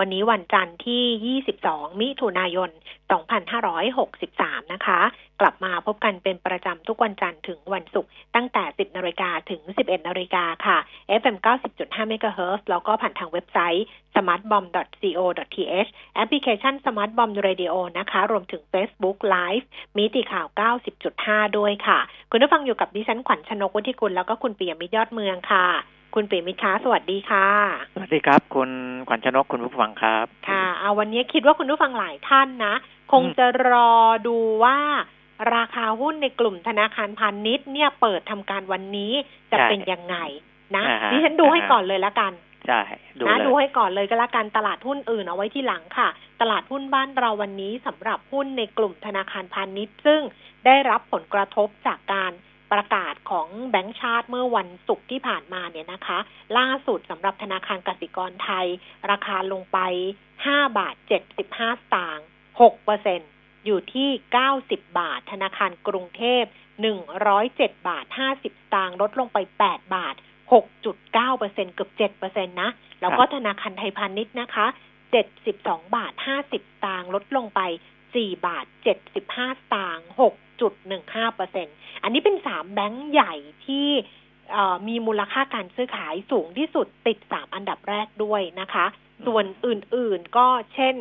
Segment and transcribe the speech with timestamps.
[0.00, 2.70] วันนี้วันจันทร์ที่ 22 มิถุนายน
[3.90, 5.00] 2563 นะคะ
[5.40, 10.78] กลับมาพบกันเป็นประจำทุกวันจันทร์ถึงวันศุกร์ตั้งแต่ 10นาฬิกาถึง 11นาฬิกาค่ะ
[11.20, 11.36] FM
[11.74, 19.64] 90.5 MHz แล้วก็ผ่านทางเว็บไซต์ smartbomb.co.th แอปพลิเคชัน smartbomb radio นะคะ รวมถึง Facebook Live
[19.96, 20.46] มิติข่าว
[21.02, 21.98] 90.5 ด้วยค่ะ
[22.30, 25.66] คุณผู้ฟังอยู่กับดิฉันขวัญชนกวุฒิกุลแล้วก็คุณปิยมิตรยอดเมืองค่ะ
[26.18, 27.48] คุณปิยมิตรคะสวัสดีค่ะ
[27.94, 28.70] สวัสดีครับ คุณ
[29.08, 32.74] ขวัญชนกคุณผู้ฟังครับ ค่ะ เอาวันนี้คิดว่าคุณผู้ฟังหลายท่านนะ
[33.12, 33.92] คงจะรอ
[34.26, 34.78] ดูว่า
[35.54, 39.12] ราคาหุ้นในกลุ่มธนาคารพาณิชย์เนี่ยเปิดทำการวันนี้
[39.50, 40.16] จะใช่เป็นยังไง
[40.76, 42.32] นะอ่าฮะดิฉันดูให้อ่าฮะก่อนเลยละกัน
[42.66, 42.80] ใช่
[43.18, 46.08] ดูนะเลยดูให้ก่อนเลยก็แล้วกันตลาดหุ้นอื่นเอาไว้ที่หลังค่ะ
[46.40, 50.20] ตลาดหุ้นบ้านเราวันนี้สำหรับหุ้นในกลุ่มธนาคารพาณิชย์ ซึ่ง
[50.66, 52.32] ได้รับผลกระทบจากการ
[52.72, 56.18] ประกาศของแบงก์ชาติเมื่อวันศุกร์ที่ผ่านมาเนี่ยนะคะ
[56.58, 58.66] ล่าสุดสำหรับธนาคารกสิกรไทย
[59.10, 59.78] ราคาลงไป
[60.28, 61.60] 5 บาท 75 ส
[61.94, 62.26] ตางค์
[62.60, 63.20] 6เปอร์เซ็น
[63.64, 64.08] อยู่ที่
[64.52, 66.44] 90 บาท ธนาคารกรุงเทพ
[67.16, 70.14] 107 บาท 50 สตางค์ลดลงไป 8 บาท
[70.76, 74.66] 6.9เปอร์เซ็นเกือบ7เปอร์เซ็นตนะ แล้วก็ธนาคารไทยพาณิชย์นะคะ
[75.30, 77.60] 72 บาท 50 สตางค์ลดลงไป
[78.04, 78.66] 4 บาท
[79.12, 80.06] 75 สตางค์
[80.70, 81.70] 6.15เปอร์เซ็นต์
[82.06, 83.34] อันนี้เป็น3แบงก์ใหญ่
[83.66, 83.88] ที่
[84.52, 88.86] เอ่อมีมูลค่าการซื้อขายสูงที่สุดติด3อันดับแรกด้วยนะคะ
[89.26, 90.94] ส่วนอื่นๆก็เช่น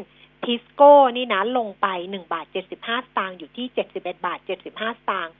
[0.44, 3.68] ทิสโก้นี่นะลงไป1บาท75สตางค์อยู่ที่
[3.98, 5.34] 71บาท75สตางค์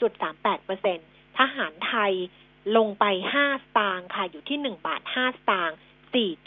[0.00, 0.98] 2.38เปอร์เซ็นต์
[1.38, 2.12] ทหารไทย
[2.76, 3.04] ลงไป
[3.38, 5.76] 5สตางค์ค่ะอยู่ที่1บาท5สตางค์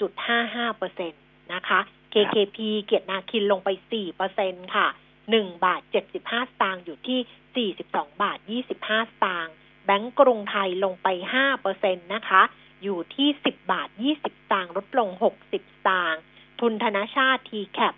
[0.05, 1.17] 4.55เปอร์เซ็นต์
[1.53, 1.79] นะคะ
[2.13, 4.87] KKP เกียรตินาคินลงไป4เปอร์เซ็นต์ค่ะ
[5.31, 5.81] 1 บาท
[6.15, 8.39] 75 สตางค์อยู่ที่ 42 บาท
[8.75, 9.53] 25 สตางค์
[9.85, 11.07] แบงก์กรุงไทยลงไป
[11.37, 12.41] 5เปอร์เซ็นต์นะคะ
[12.83, 15.09] อยู่ที่ 10 บาท 20 สตางค์ลดลง
[15.41, 15.53] 60 ส
[15.87, 16.21] ตางค์
[16.59, 17.93] ทุนธนชาติ TCAP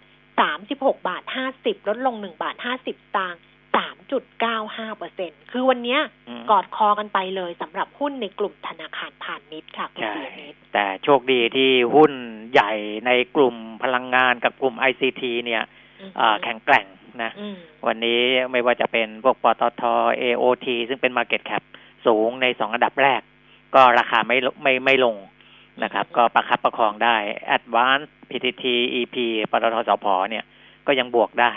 [0.51, 1.23] 36 บาท
[1.55, 2.87] 50 ลดลง 1 บาท 50 ส
[3.17, 3.41] ตางค์
[4.39, 5.99] 3.95เปอร์เซ็นคือวันเนี้ย
[6.39, 12.11] มกอดคอกันไปเลยสำหรับหุ้นในกลุ่มธนาคารพาณิชย์ค่ะคุณใช่ปียมิตรแต่โชคดีที่หุ้น
[12.51, 12.71] ใหญ่
[13.05, 15.63] ในกลุ่มพลังงานกับกลุ่ม ICT เนี่ย
[16.19, 16.85] อ่าแข็งแกร่ง
[17.23, 17.55] นะอืม
[17.87, 18.21] วันนี้
[18.51, 19.83] ไม่ว่าจะเป็นพวกปตท
[20.21, 21.63] AOT ซึ่งเป็น Market Cap
[22.05, 23.21] สูงในสองอันดับแรก
[23.75, 25.15] ก็ราคาไม่ลไม่ไม่ลง
[25.83, 27.15] นะครับ ก็ประคับประคองได้
[27.57, 28.63] Advance PTT
[28.95, 29.15] EP
[29.51, 30.43] ปตทสพเนี่ย
[30.87, 31.51] ก็ยังบวกได้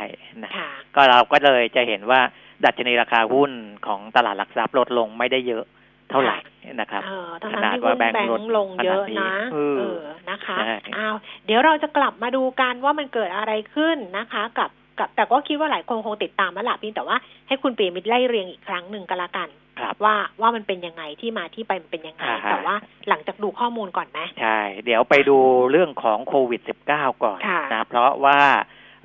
[0.45, 2.21] นะค่ะก็เราก็เลยจะเห็นว่า
[2.65, 3.51] ดัชนีราคาหุ้น
[3.87, 5.65] ของตลาดหลักทรัพย์ลดลงไม่ได้เยอะ
[6.11, 6.39] เท่าไหร่
[6.81, 14.81] นะครับเออทั้งขนั้นนาดที่ว่าหุ้นแบแบงงค์ลดค์ลงเยอะขนาดนี้นะเออเออนะคะใช่อ้าวเดี๋ยวเราจะกลับมาดูกันว่ามันเกิดอะไรขึ้นนะคะ กับกับ
[15.17, 17.17] แต่ก็คิดว่าหลายคนคงติดตามแล้วล่ะเพียงแต่ว่า
[17.49, 19.49] ให้คุณปีมิตรไล่เรียงอีกครั้งหนึ่งก็แล้วกัน
[19.81, 22.75] ครับว่าว่ามันเป็นยังไงที่มาที่ไปมันเป็นยังไงอ่าฮะแต่ว่า
[23.09, 25.39] หลังจากดูข้อมูลก่อนไหมใช่ เดี๋ยวไปดู
[25.71, 26.61] เรื่องของโควิด
[26.91, 28.39] -19 ก่อนค่ะนะเพราะว่า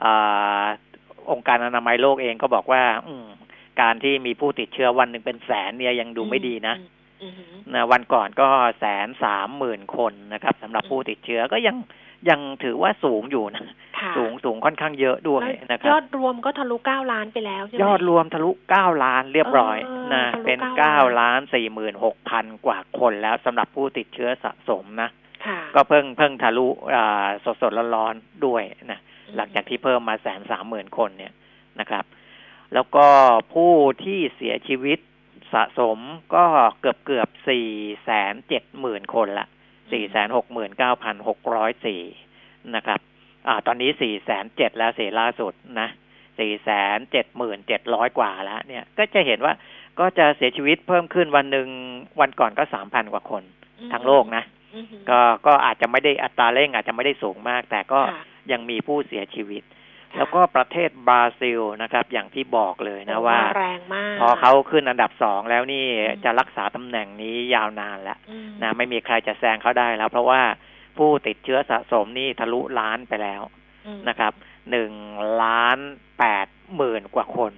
[0.04, 0.66] อา
[1.32, 3.28] องค์การอนามัยโลกเองก็บอกว่า อืม
[3.82, 6.76] การที่มีผู้ติดเชื้อวันหนึ่งเป็นแสนเนี่ยยังดูไม่ดีนะ
[7.22, 8.48] อืมอืมนะวันก่อนก็
[8.80, 11.76] แสนสามหมื่นคนนะครับสำหรับผู้ติดเชื้อก็ยัง
[12.30, 13.66] ยังถือว่าสูงอยู่นะ
[14.00, 25.10] ค่ะสูงสูงค่อนข้างเยอะด้วยแล้วนะคยรัอบดรวมก็ทะลุเก้าล้านไปแล้วใช่ไหมยอดรวมทะลุเก้าล้านเรียบร้อยเออนะทะลุเป็น9เก้าล้านสี่หมื่นหกพันกว่าคนแล้วสำหรับผู้ติดเชื้อสะสมนะ
[25.46, 26.68] ค่ะก็เพิ่งเพิ่งทะลุ
[27.46, 31.34] สดสดๆร้อนๆด้วยนะอืมหลังจากที่เพิ่มมาแสนสามหมื่นคนเนี่ย
[31.80, 32.06] นะครับ
[32.74, 33.08] แล้วก็
[33.54, 33.74] ผู้
[34.04, 35.00] ที่เสียชีวิต
[35.54, 36.00] สะสม
[36.36, 36.46] ก็
[36.82, 37.68] เกือบเกือบสี่
[38.04, 39.48] แสนเจ็ดหมื่นคนละ
[39.92, 42.02] สี่แสนหกหมื่นเก้าพันหกร้อยสี่
[42.76, 43.00] นะครับ
[43.48, 45.90] อ่าตอนนี้สี่แสนเจ็ดแล้วเสียล่าสุดนะ
[46.40, 49.54] สี่แสนเจ็ดหมื่นเจ็ดร้อยกว่าแล้ว เนี่ย ก็จะเห็นว่า
[50.00, 51.68] ก็จะเสียชีวิตเพิ่มขึ้นวันหนึ่ง
[52.22, 53.44] วันก่อนก็สามพันกว่าคน
[53.94, 54.44] ทั้งโลกนะ
[54.76, 59.77] อืมก็ก็อาจจะไม่ได้อัตราเร่งอาจจะไม่ได้สูงมาก แต่ก็ค่ะยังมีผู้เสียชีวิตค่ะ
[60.16, 70.42] แล้วก็ประเทศบราซิลนะครับ อย่างที่บอกเลยนะโอ้ว่าแรงมาก พอเขาขึ้นอันดับสองแล้วนี่อืมจะรักษาตำแหน่งนี้ยาวนานแล้วอืมนะไม่มีใครจะแซงเขาได้แล้ว เพราะว่า
[70.98, 73.42] ผู้ติดเชื้อสะสมนี่ทะลุล้านไปแล้ว
[73.88, 74.34] อืมนะครับ
[74.72, 74.92] หนึ่ง
[75.44, 75.78] ล้าน
[76.20, 77.52] แปดหมื่นกว่าคน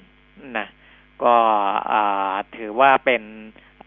[0.58, 0.68] นะ
[1.24, 1.36] ก็
[1.92, 3.24] อ่าถือว่าเป็น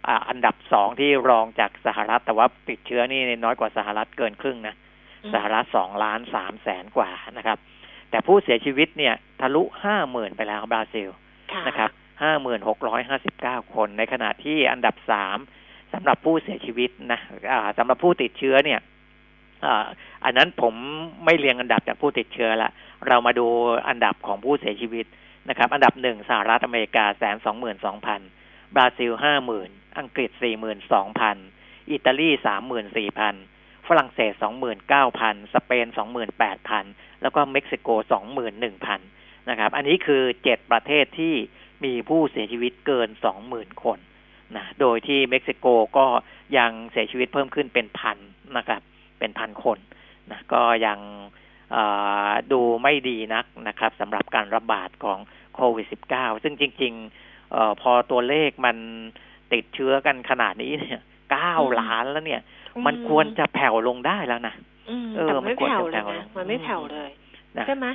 [0.06, 4.76] อ่าอันดับสองที่รองจากสหรัฐแต่ว่าติดเชื้อนี่น้อยกว่าสหรัฐเกินครึ่งนะ
[5.34, 7.58] สหรัฐสองล้านสามแสนกว่านะครับ
[8.12, 11.08] แต่ผู้เสียชีวิตเนี่ยทะลุห้าหมื่นไปแล้วบราซิล
[11.52, 11.90] ค่ะนะครับ
[12.22, 15.38] ห้าหมื่นหกร้อยห้าสิบเก้าคน ในขณะที่อันดับสาม
[15.92, 17.20] สำหรับผู้เสียชีวิตนะ
[17.50, 18.80] อ่าสำหรับผู้ติดเชื้อเนี่ย
[19.64, 19.86] อ่า
[20.24, 20.74] อันนั้นผม
[21.24, 22.70] ไม่เรียงอันดับจากผู้ติดเชื้อละ
[23.08, 23.46] เรามาดู
[23.88, 25.06] อันดับของผู้เสียชีวิต
[25.48, 28.20] นะครับ อันดับหนึ่งสหรัฐอเมริกาแสนสองหมื่นสองพัน
[28.74, 31.36] บราซิลห้าหมื่นอังกฤษสี่หมื่นสองพัน
[31.90, 33.34] อิตาลีสามหมื่นสี่พัน
[33.88, 36.84] ฝรั่งเศสสองหมื่นเก้าพันสเปนสองหมื่นแปดพัน
[37.22, 39.00] แล้วก็เม็กซิโกสองหมื่นหนึ่งพัน
[39.50, 41.34] นะครับ อันนี้คือเจ็ดประเทศที่
[41.84, 43.98] มีผู้เสียชีวิตเกินสองหมื่นคน
[44.56, 45.66] นะโดยที่เม็กซิโก
[45.98, 46.06] ก็
[46.58, 48.18] ยังเสียชีวิตเพิ่มขึ้นเป็นพัน
[48.56, 48.80] นะครับ
[49.18, 49.78] เป็นพันคน
[50.30, 50.98] นะก็ยัง
[51.72, 51.84] เอ่
[52.28, 55.18] อดูไม่ดีนักนะครับสำหรับการระบาดของ
[55.54, 58.76] โควิด -19 ซึ่งจริงๆเออพอตัวเลขมัน
[59.52, 62.42] ติดเชื้อกันขนาดนี้เนี่ยเก้าอืมล้านแล้วเนี่ย
[62.76, 64.71] อืมันควรจะแผ่วลงได้แล้วนะอืม
[65.16, 67.10] เออแต่มันไม่ควรแผ่วจะเลแผ่ยวลนะงมันไม่แผ่วเลย
[67.58, 67.86] นะใช่ไหม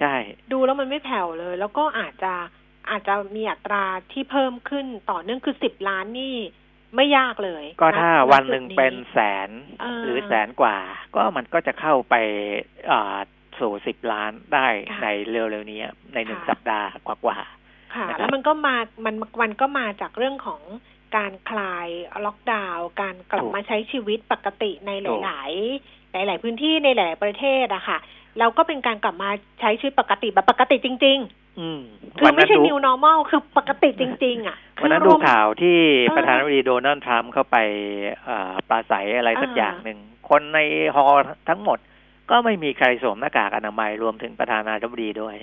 [0.00, 0.14] ใช่
[0.52, 2.34] ดูแล้วมันไม่แผ่วเลย แล้วก็อาจจะ
[2.90, 6.34] อาจจะมีอัตราที่เพิ่มขึ้นต่อเนื่องคือสิบล้านนี่
[6.96, 9.18] ไม่ยากเลย ก็ถ้าณวันจุดหนึ่งเป็นแส
[9.48, 10.76] นเออหรือแสนกว่า
[11.16, 12.14] ก็มันก็จะเข้าไป
[12.90, 13.18] อ่า
[13.58, 15.80] สู่สิบล้านได้ค่ะในเร็วๆนี้
[16.14, 17.38] ในหนึ่งค่ะสัปดาห์กว่า
[17.94, 20.62] ค่ะนะครับแล้วมันก็มามันมันก็มาจากเรื่องของ
[21.16, 21.88] การคลาย
[22.26, 24.90] ล็อกดาวน์การกลับมาใช้ชีวิตปกติใน
[25.24, 25.50] หลาย
[25.86, 27.98] ๆ หลาย ๆ พื้นที่ในหลาย ๆ ประเทศอะค่ะ
[28.38, 29.30] เราก็เป็นการกลับมา
[29.60, 37.56] ใช้ชีวิตปกติแบบปกติจริงๆอืมๆคือไม่ใช่วันนั้น new normal คือปกติจริง ๆอะวันนั้นคือดูรวมข่าวที่เออประธานาธิบดีโดนัลด์ทรัมป์เข้าไป
[38.24, 39.98] เอ่อปราศัยอะไรสักอ่าอย่างหนึ่ง
[40.30, 40.60] คนใน
[40.94, 41.78] ฮอลล์ทั้งหมด
[42.30, 45.36] ก็ไม่มีใครสวมหน้ากากอนามัยรวมถึงประธานาธิบดีด้วย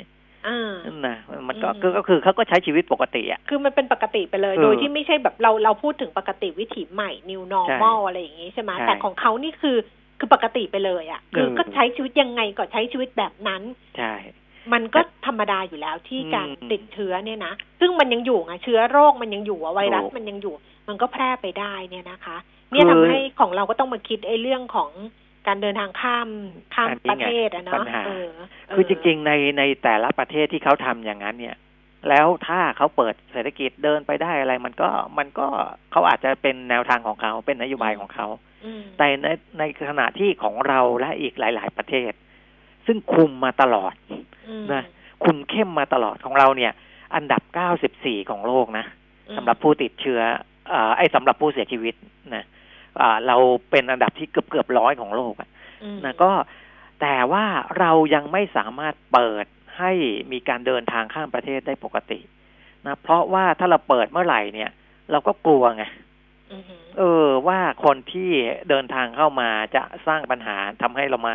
[0.47, 9.77] อ่านั่นนะมันก็อืมคือก็คือเขาก็ใช้ชีวิตปกติอะคือมันเป็นปกติไปเลยเออโดยที่ไม่ใช่แบบเราเราพูดถึงปกติวิถีใหม่ new normal อะไรอย่างนี้ใช่ไหมใช่แต่ของเขานี่คือ
[10.21, 13.61] คือปกติไปเลยอะ่ะคือเออก็ใช้ชีวิตยังไงก็ใช้ชีวิตแบบนั้น
[13.97, 14.13] ใช่
[14.73, 20.55] มันก็ธรรมดาอยู่แล้วที่การอืมติดเชื้อเนี่ยนะซึ่งมันยังอยู่ไงเชื้อโรคมันยังอยู่อะไวรัสถูกมันยังอยู่
[20.87, 22.37] มันก็แพร่ไปได้เนี่ยนะคะ
[22.71, 24.91] เนี่ยคือทำให้ของเราก็ต้องมาคิดไอ้เรื่องของ
[25.47, 26.29] การเดินทางข้าม
[26.75, 28.27] ข้ามอันนี้ประไงเทศอะปัเนาะญหาเออ
[28.67, 31.55] เออคือจริง ๆ ในในแต่ละประเทศที่เขาทำอย่างนั้นเนี่ย
[32.09, 35.47] แล้วถ้าเขาเปิดเศรษฐกิจเดินไปได้อะไร มันก็มันก็
[35.91, 38.50] เขาอาจจะเป็นแนวทางของเขาเป็นนโยบายของเขาอืม
[38.97, 39.27] แต่ใน
[39.59, 42.11] ในขณะที่ของเราและอีกหลาย ๆ ประเทศ
[42.85, 43.93] ซึ่งคุมมาตลอด
[44.49, 44.83] อืมนะ
[45.23, 46.71] คุมเข้มมาตลอดของเราเนี่ย
[47.15, 47.41] อันดับ
[47.85, 48.85] 94ของโลกนะ
[49.29, 50.21] อืมสำหรับผู้ติดเชื้อ
[50.71, 51.95] อ่าไอ้สำหรับผู้เสียชีวิต
[52.35, 52.43] นะ
[53.01, 53.37] อ่าเรา
[53.71, 55.49] เป็นอันดับที่เกือบเกือบร้อยของโลกอะ
[55.83, 56.31] อืมนะก็
[57.01, 57.45] แต่ว่า
[57.79, 59.45] เรายังไม่สามารถเปิด
[59.77, 59.91] ให้
[60.31, 62.19] มีการเดินทางข้ามประเทศได้ปกติ
[62.85, 64.71] นะเพราะว่าถ้าเราเปิดเมื่อไหร่เนี่ย
[65.11, 66.10] เราก็กลัวไงอือหือ
[66.97, 68.31] เออ ว่าคนที่
[68.69, 71.33] เดินทางเข้ามาจะสร้างปัญหาทำให้เรามา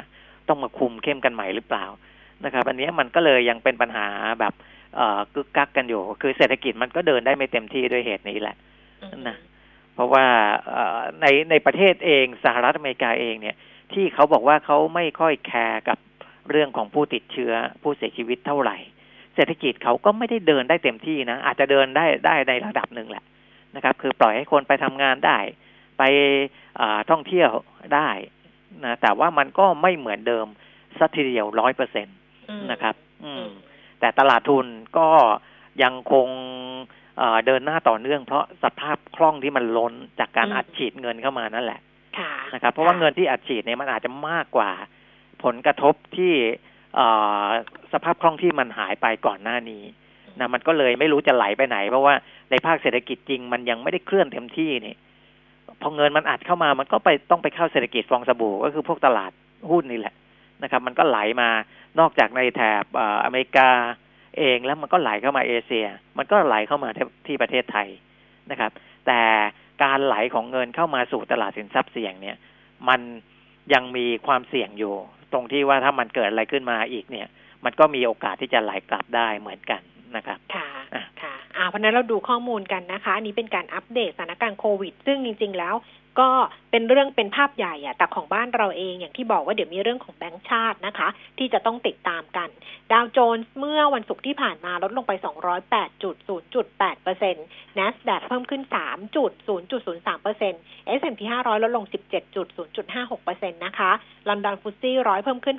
[0.48, 1.84] ต้องมาคุมเข้มกันใหม่หรือเปล่า
[2.44, 4.06] นะครับ อันนี้มันก็เลยยังเป็นปัญหา
[4.40, 4.54] แบบ
[4.96, 8.56] เอ่อกึกกักกันอยู่ คือเศรษฐกิจมันก็เดินได้ไม่เต็มที่ด้วยเหตุนี้แหละ
[9.28, 9.36] นะ
[9.94, 10.26] เพราะว่า
[11.20, 13.56] ในในประเทศเองสหรัฐอเมริกาเองเนี่ย
[13.92, 15.98] ที่เขาบอกว่าเขาไม่ค่อยแคร์กับ
[16.50, 17.52] เรื่องของผู้ติดเชื้อ
[17.82, 18.76] ผู้เสียชีวิตเท่าไหร่
[19.34, 23.24] เศรษฐกิจเขาก็ไม่ได้เดินได้เต็มที่นะอาจจะเดินได้ได้ในระดับหนึ่งแหละ
[23.76, 25.38] นะครับ คือปล่อยให้คนไปทำงานได้
[25.99, 26.02] ไป
[26.81, 27.50] อ่าท่องเที่ยว
[27.94, 28.08] ได้
[28.84, 30.46] นะแต่ว่ามันก็ไม่เหมือนเดิม
[30.99, 32.11] สักทีเดียวร้อยเปอร์เซ็นต
[32.50, 33.48] อืมนะครับ อือืมม
[34.00, 34.67] แต่ตลาดทุน
[34.98, 35.08] ก็
[35.82, 36.29] ยังคง
[37.19, 41.81] เอ่อเดินหน้าต่อเนื่องเพราะสภาพคล่องที่มันล้นจากการอืมอัดฉีดเงินเข้ามานั่นแหละ
[42.19, 44.70] ค่ะนะครับ เพราะว่าเงินที่อัดฉีดเนี่ยมันอาจจะมากกว่า
[45.44, 46.32] ผลกระทบที่
[46.94, 47.06] เอ่
[47.44, 47.46] อ
[47.93, 49.82] สภาพคล่องที่มันหายไปก่อนหน้านี้
[50.40, 52.14] นะมันก็เลยไม่รู้จะไหลไปไหน เพราะว่า
[52.50, 54.94] ในภาคเศรษฐกิจจริง มันยังไม่ได้เคลื่อนเต็มที่นี่
[55.81, 59.32] พอเงินมันอัดเข้ามามันก็ไปต้องไปเข้าเศรษฐกิจฟองสบู่ก็คือพวกตลาด
[59.70, 60.14] หุ้นนี่แหละ
[60.62, 61.48] นะครับ มันก็ไหลมา
[62.00, 63.70] นอกจากในแถบออเมริกา
[64.38, 65.86] เองแล้วมันก็ไหลเข้ามาเอเชีย
[66.19, 67.88] มันก็ไหลเข้ามาที่ที่ประเทศไทย
[68.50, 68.70] นะครับ
[69.06, 69.20] แต่
[69.84, 72.36] การไหลของเงินเข้ามาสู่ตลาดสินทรัพย์เสี่ยงเนี่ย
[72.88, 73.00] มัน
[73.72, 74.94] ยังมีความเสี่ยงอยู่
[75.32, 77.26] ตรงที่ว่าถ้ามันเกิดอะไรขึ้นมาอีกเนี่ย
[77.64, 79.82] มันก็มีโอกาสที่จะไหลกลับได้เหมือนกัน
[80.15, 85.77] นะครับค่ะอะค่ะอ่าเพราะฉะนั้นเราดูข้อมูลกันนะคะ อันนี้เป็นการอัปเดตสถานการณ์โควิด ซึ่งจริง ๆ แล้ว
[86.22, 86.32] ก็
[86.70, 91.08] เป็นเรื่องเป็นภาพใหญ่อะแต่ของบ้านเราเองอย่างที่บอกว่าเดี๋ยวมีเรื่องของแบงก์ชาตินะคะ
[91.39, 92.48] ที่จะต้องติดตามกัน
[92.93, 95.13] ดาวโจนส์เมื่อวันศุกร์ที่ผ่านมาลดลงไป
[96.03, 97.44] 208.0.8เปอร์เซ็นต์
[97.79, 98.63] NASDAQ เพิ่มขึ้น
[99.27, 100.60] 3.0.03เปอร์เซ็นต์
[100.98, 101.84] S&P 500 ลดลง
[102.55, 103.91] 17.0.56เปอร์เซ็นต์นะคะ
[104.29, 105.56] ลอนดอน FTSE ร้อยเพิ่มขึ้น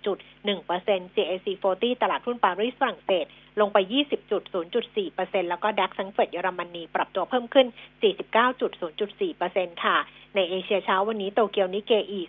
[0.00, 3.26] 68.1เปอร์เซ็นต์ CAC 40 ตลาดหุ้นปารีสฝรั่งเศส
[3.60, 3.78] ลงไป
[4.44, 7.66] 20.04%แล้วก็ DAX แฟรงก์เฟิร์ตเยอรมนีปรับตัวเพิ่มขึ้น
[8.90, 9.96] 49.04%ค่ะ
[10.36, 12.20] ในเอเชียเช้าวันนี้โตเกียวนิกเกอิ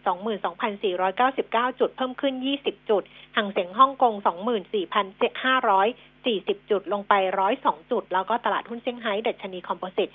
[1.06, 3.04] 22,499 จุด เพิ่มขึ้น 20 จุด
[3.38, 7.14] ฮั่งเส็งฮ่องกง 24,500 40 จุดลงไป
[7.54, 10.10] 102 จุด แล้วก็ตลาดหุ้นเซี่ยงไฮ้ดัชนีคอมโพสิต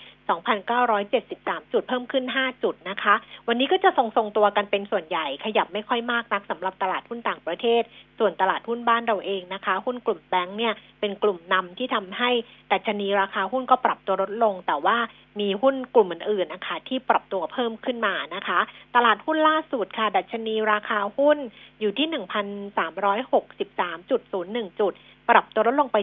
[1.02, 3.14] 2,973 จุดเพิ่มขึ้น 5 จุดนะคะ
[3.48, 7.82] วันนี้ก็จะทรงๆตัวกันเป็นส่วนใหญ่ขยับไม่ค่อยมากนักสำหรับตลาดหุ้นต่างประเทศ
[8.18, 12.30] ส่วนตลาดหุ้นบ้านเราเองนะคะ หุ้นกลุ่มแบงค์เนี่ยเป็นกลุ่มนำที่ทำให้
[12.72, 14.96] ดัชนีราคาหุ้นก็ปรับตัวลดลง แต่ว่า
[15.40, 18.58] มีหุ้นกลุ่มอื่นๆนะคะที่ปรับตัวเพิ่มขึ้นมานะคะ
[18.94, 21.38] ตลาดหุ้นล่าสุดค่ะ ดัชนีราคาหุ้น
[21.80, 24.92] อยู่ที่ 1,363.01 จุด
[25.30, 25.96] ปรับตัวลดลงไป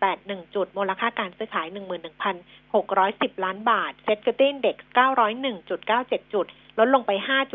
[0.00, 1.66] 7.81 จุด มูลค่าการซื้อขาย
[2.36, 4.76] 11,610 ล้านบาท เซ็ตเกระติ้นเด็ก
[5.54, 6.46] 901.97 จุด
[6.78, 7.10] ลดลงไป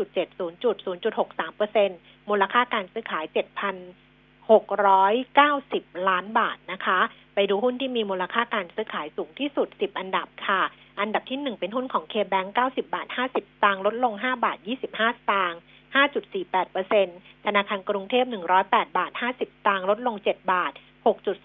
[0.06, 0.76] 5.70 จุด
[1.16, 1.90] 0.63เปอร์เซ็น
[2.28, 6.98] มูลค่าการซื้อขาย7,690 ล้านบาทนะคะ
[7.34, 10.62] ไปดูหุ้นที่มีมูลค่าการซื้อขายสูงที่สุด 10 อันดับค่ะ
[11.00, 15.60] อันดับที่1เป็นหุ้นของ K-Bank 90 บาท 50สตางค์ลดลง 5 บาท 25สตางค์
[15.94, 18.24] 5.48%ธนาคารกรุงเทพ
[18.60, 20.72] 108 บาท 50สตางค์ลดลง 7 บาท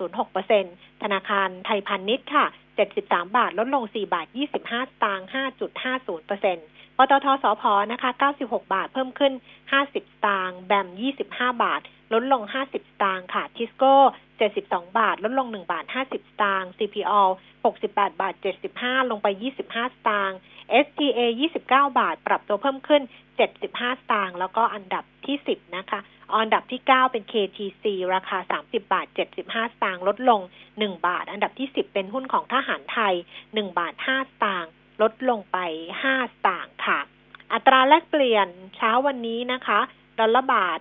[0.10, 2.46] 6.06%ธนาคารไทยพาณิชย์ค่ะ
[2.89, 5.27] 73 บาท ลดลง 4 บาท 25สตางค์
[5.91, 9.34] 5.50%ปตทสพนะคะ 96 บาท เพิ่มขึ้น
[9.74, 10.88] 50สตางค์แบม
[11.25, 11.82] 25 บาท
[12.13, 13.95] ลดลง 50 สตางค์ค่ะทิสโก้
[14.47, 17.21] 72 บาท ลดลง 1 บาท 50 สตางค์ CPO
[17.69, 18.33] 68 บาท
[18.71, 20.37] 75 ลงไป 25 สตางค์
[20.85, 23.01] STA 29 บาท ปรับตัวเพิ่มขึ้น
[23.47, 25.99] 75 สตางค์แล้วก็อันดับที่ 10 นะคะ
[26.41, 30.41] อันดับที่ 9 เป็น KTC ราคา 30 บาท 75 สตางค์ลดลง
[30.73, 33.13] 1 บาท อันดับที่ 10 เป็นหุ้นของทหารไทย
[33.45, 35.57] 1 บาท 5 สตางค์ลดลงไป
[36.01, 36.99] 5 สตางค์ค่ะ
[37.53, 39.79] อัตราแลกเปลี่ยนเช้าวันนี้นะคะ
[40.19, 40.79] ดอลลาร์บาท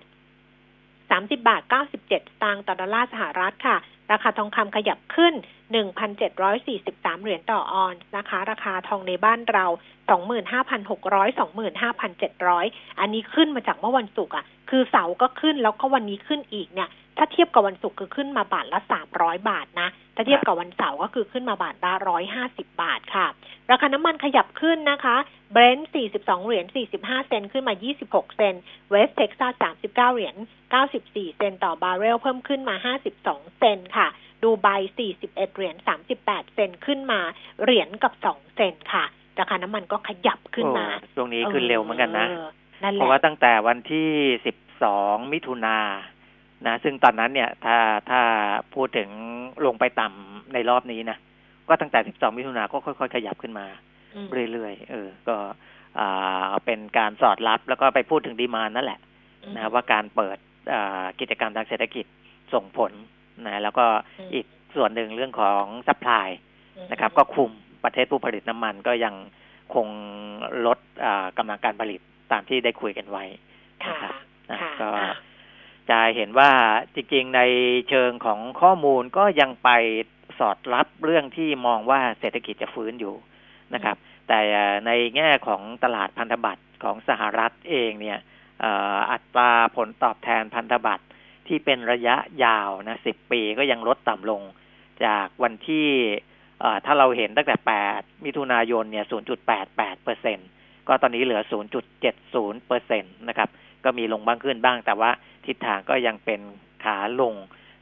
[1.17, 1.61] 30 บาท
[1.91, 2.11] 97 ส
[2.43, 3.77] ตางค์ต่อดอลลาร์สหรัฐค่ะ
[4.11, 5.33] ราคาทองคำขยับขึ้น
[6.27, 9.65] 1,743 เหรียญต่อออนซ์นะคะ ราคาทองในบ้านเรา
[10.47, 11.29] 25,600
[12.09, 16.89] 25,700 อันนี้ขึ้นมาจากเมื่อวันศุกร์อะ คือเสาร์ก็ขึ้นแล้วก็วันนี้ขึ้นอีกเนี่ย
[17.19, 18.79] ถ้าเทียบกับวันศุกร์คือขึ้นมาบาทละ
[19.13, 21.91] 300บาทนะ ถ้าเทียบกับวันเสาร์ก็คือขึ้นมาบาทละ
[22.37, 23.27] 150บาทค่ะ
[23.71, 25.15] ราคาน้ำมันขยับขึ้นนะคะ
[25.51, 26.65] เบรนท์42เหรียญ
[26.97, 27.73] 45เซนต์ขึ้นมา
[28.05, 28.55] 26เซนต์
[28.89, 29.53] เวสต์เท็กซัส
[29.85, 30.35] 39เหรียญ
[30.85, 32.75] 94เซนต่อบาร์เรลเพิ่มขึ้นมา
[33.21, 34.07] 52เซนต์ค่ะ
[34.43, 34.67] ดูไบ
[35.07, 35.75] 41เหรียญ
[36.15, 37.19] 38เซนขึ้นมา
[37.63, 39.05] เหรียญกับ2เซนค่ะ
[39.39, 42.27] ราคาน้ำมันก็ขยับขึ้นมาโอ้ช่วงนี้ขึ้นเร็วเหมือนกันนะ
[42.83, 44.09] นั่นแหเพละราะว่าตั้งแต่วันที่
[44.69, 46.18] 12มิถุนาย
[46.61, 47.77] นนะซึ่งตอนนั้นเนี่ย ถ้า
[48.09, 48.21] ถ้า
[48.75, 49.09] พูดถึง
[49.65, 51.17] ลงไปต่ำในรอบนี้นะ
[51.69, 53.67] ก็ตั้งแต่ 12 มิถุนายนก็ค่อยๆ ขยับขึ้นมา
[54.15, 55.35] อืมเรื่อยๆ เออ ก็
[55.99, 58.99] อ่าเป็นการสอดรับแล้วก็ไปพูดถึงดีมานนั่นแหละ
[59.55, 60.37] นะว่าการเปิด
[60.73, 62.05] อ่ากิจกรรมทางเศรษฐกิจ
[62.53, 62.91] ส่งผล
[63.45, 63.85] นะแล้วก็
[64.19, 66.27] อืมอีกส่วนหนึ่งเรื่องของซัพพลาย
[66.77, 67.51] อืมนะครับ ก็คุม
[67.83, 69.15] ประเทศผู้ผลิตน้ำมันก็ยัง
[69.75, 69.87] คง
[70.65, 71.99] ลดอ่ากำลังการผลิต
[72.31, 73.23] ตามที่ได้คุยกันไว้
[73.81, 74.13] นะค่ะครับ
[74.51, 75.15] นะค่ะก็อะ
[75.89, 76.51] จะเห็นว่า
[76.95, 77.41] จริงๆใน
[77.89, 79.69] เชิงของข้อมูลก็ยังไป
[80.39, 83.15] สอดรับเรื่องที่มองว่าเศรษฐกิจจะฟื้นอยู่
[83.73, 84.39] นะครับ แต่
[84.85, 88.19] ในแง่ของตลาดพันธบัตรของสหรัฐเองเนี่ย
[88.61, 91.05] เอ่ออัตราผลตอบแทนพันธบัตร
[91.47, 94.41] ที่เป็นระยะยาวนะสิบปีก็ยังลดต่ำลง
[95.05, 95.87] จากวันที่
[96.59, 97.55] เอ่อถ้าเราเห็นตั้งแต่
[97.91, 99.05] 8 มิถุนายนเนี่ย
[99.55, 100.39] 0.88เปอร์เซ็น
[100.87, 101.41] ก็ตอนนี้เหลือ
[102.03, 103.49] 0.70เปอร์เซ็นตนะครับ
[103.85, 105.11] ก็มีลงบ้างขึ้นบ้าง แต่ว่า
[105.45, 106.41] ทิศทางก็ยังเป็น
[106.83, 107.35] ขาลง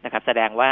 [0.03, 0.71] นะครับ แสดงว่า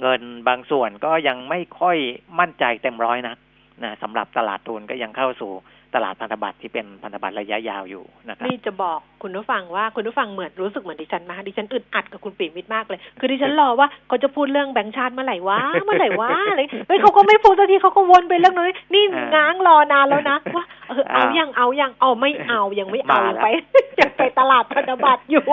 [0.00, 1.96] เงินบางส่วนก็ยังไม่ค่อย
[2.40, 3.36] มั่นใจเต็มร้อยนะ
[3.84, 5.52] นะสำหรับตลาดทุนก็ยังเข้าสู่
[5.94, 23.46] ตลาดพันธบัตรที่เป็นพันธบัตรระยะยาวอยู่นะครับนี่จะบอกคุณผู้ฟังว่าคุณผู้ฟังเหมือนรู้สึกเหมือนดิฉันมากดิฉันอึดอัดกับคุณปิ่มมิตรมากเลย คือดิฉันรอว่าเขาจะพูดเรื่องแบงค์ชาติเมื่อไหร่วะเมื่อไหร่วะอะไรเฮ้ยเขาก็ไม่พูดสักทีเขาก็วนไปเรื่องนั้นนี่อ่าง้างรอนานแล้วนะว่าเออเอาอ่ายัยังเอายังเอาไม่เอายังไม่เอามายังแล้วไป
[24.00, 25.44] ยังไปตลาดพันธบัตรอยู่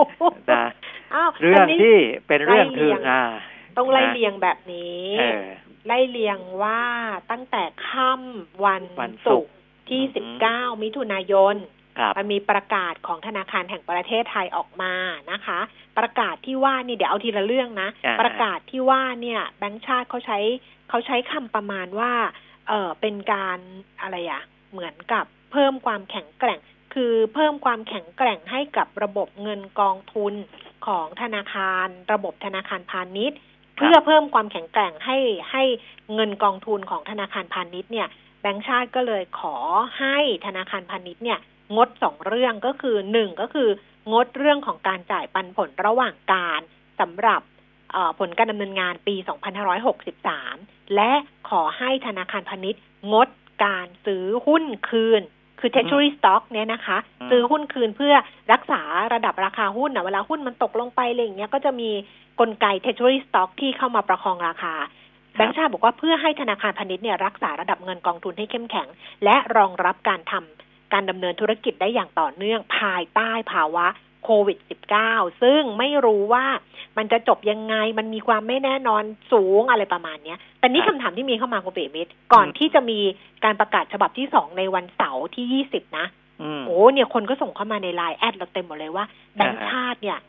[0.51, 0.65] นะ
[1.15, 3.21] อ้าวเรื่องนนี้ที่เป็นเรื่องไล่เรีคืยองอ่า
[3.77, 5.43] ต้องไล่นะเลียงแบบนี้เออ
[5.88, 6.81] ไล่เลียงว่า
[7.31, 9.51] ตั้งแต่ค่ำวันวันศุศุกกร์
[9.91, 11.55] ร์ที่อือฮึสิบเก้ามิถุนายน
[11.98, 14.93] ครับมันมีประกาศของธนาคารแห่งประเทศไทยออกมา
[15.31, 15.60] นะคะ
[15.98, 20.39] ประกาศที่ว่านี่เดี๋ยวเอาทีละเรื่องนะอ่าประกาศที่ว่าเนี่ยแบงค์ชาติเขาใช้
[20.89, 22.13] เขาใช้คำประมาณว่า
[22.67, 23.60] เออเป็นการ
[24.01, 26.60] อะไรอะเหมือนกับเพิ่มความแข็งแกร่ง
[26.93, 30.33] คือเพิ่มความแข็งแกร่งให้กับระบบเงินกองทุน
[30.88, 33.38] ของธนาคาร ระบบธนาคารพาณิชย์
[33.77, 35.17] เพื่อเพิ่มความแข็งแกร่งให้
[35.51, 35.63] ให้
[36.13, 38.07] เงินกองทุนของธนาคารพาณิชย์เนี่ย
[38.41, 39.55] แบงก์ชาติก็เลยขอ
[40.00, 41.39] ให้ธนาคารพาณิชย์เนี่ย
[41.75, 43.69] งดสองเรื่องก็คือหนึ่งก็คือ
[44.12, 46.62] งดเรื่องของการจ่ายปันผลระหว่างการ
[47.00, 47.41] สำหรับ
[47.91, 49.15] เอ่อผลการดำเนินงานปี
[50.05, 51.12] 2563 และ
[51.50, 52.81] ขอให้ธนาคารพาณิชย์
[53.13, 53.27] งด
[53.65, 55.21] การซื้อหุ้นคืน
[55.60, 58.15] คือ treasury stock เนี่ยนะคะอืมซื้อหุ้นคืนเพื่อ
[58.51, 58.81] รักษา
[59.13, 61.89] ระดับราคาหุ้นนะเวลาหุ้นมันตกลงไปอะไรอย่างเงี้ยก็จะมี
[62.39, 64.74] กลไก treasury stock ที่เข้ามาประคองราคา
[65.35, 68.88] แบงก์ชาติบอกว่าเพื่อให้ธนาคารพาณิชย์เนี่ยรักษาระดับเงินกองทุนให้เข้มแข็ง
[69.23, 73.88] และรองรับการทำการดำเนินธุรกิจได้อย่างต่อเนื่องภายใต้ภาวะ
[74.23, 74.57] โควิด
[75.00, 76.45] -19 ซึ่งไม่รู้ว่า
[76.97, 83.00] มันจะจบยังไง มันมีความไม่แน่นอนสูงอะไรประมาณเนี้ยแต่นี่ครัคำบถามที่มีเข้ามาคุณเบมิตรก่อนอืมที่จะมี
[83.43, 86.05] การประกาศฉบับที่สองในวันเสาร์ที่20นะ
[86.41, 90.19] อืมโอ้เนี่ยคนก็ส่งเข้ามาในไลน์แอดเราเต็มหมดเลยว่าแบงก์ชาติเนี่ย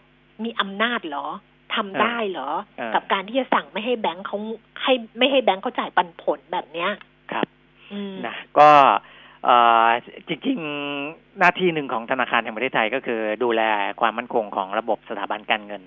[0.44, 1.26] มีอำนาจเหรอ
[1.76, 4.38] ทำได้เหรอเออกับการที่จะสั่งไม่ให้แบงก์เขา
[4.82, 6.90] ให้ไม่ให้แบงก์เขาจ่ายปันผลแบบเนี้ย
[7.32, 7.46] ครับ
[7.92, 8.70] อืมนะก็
[9.44, 9.88] เอ่อ
[10.28, 13.62] จริงๆหน้าที่หนึ่งของธนาคารแห่งประเทศไทยก็คือ ดูแล
[14.00, 15.82] ความมั่นคงของระบบสถาบันการเงิน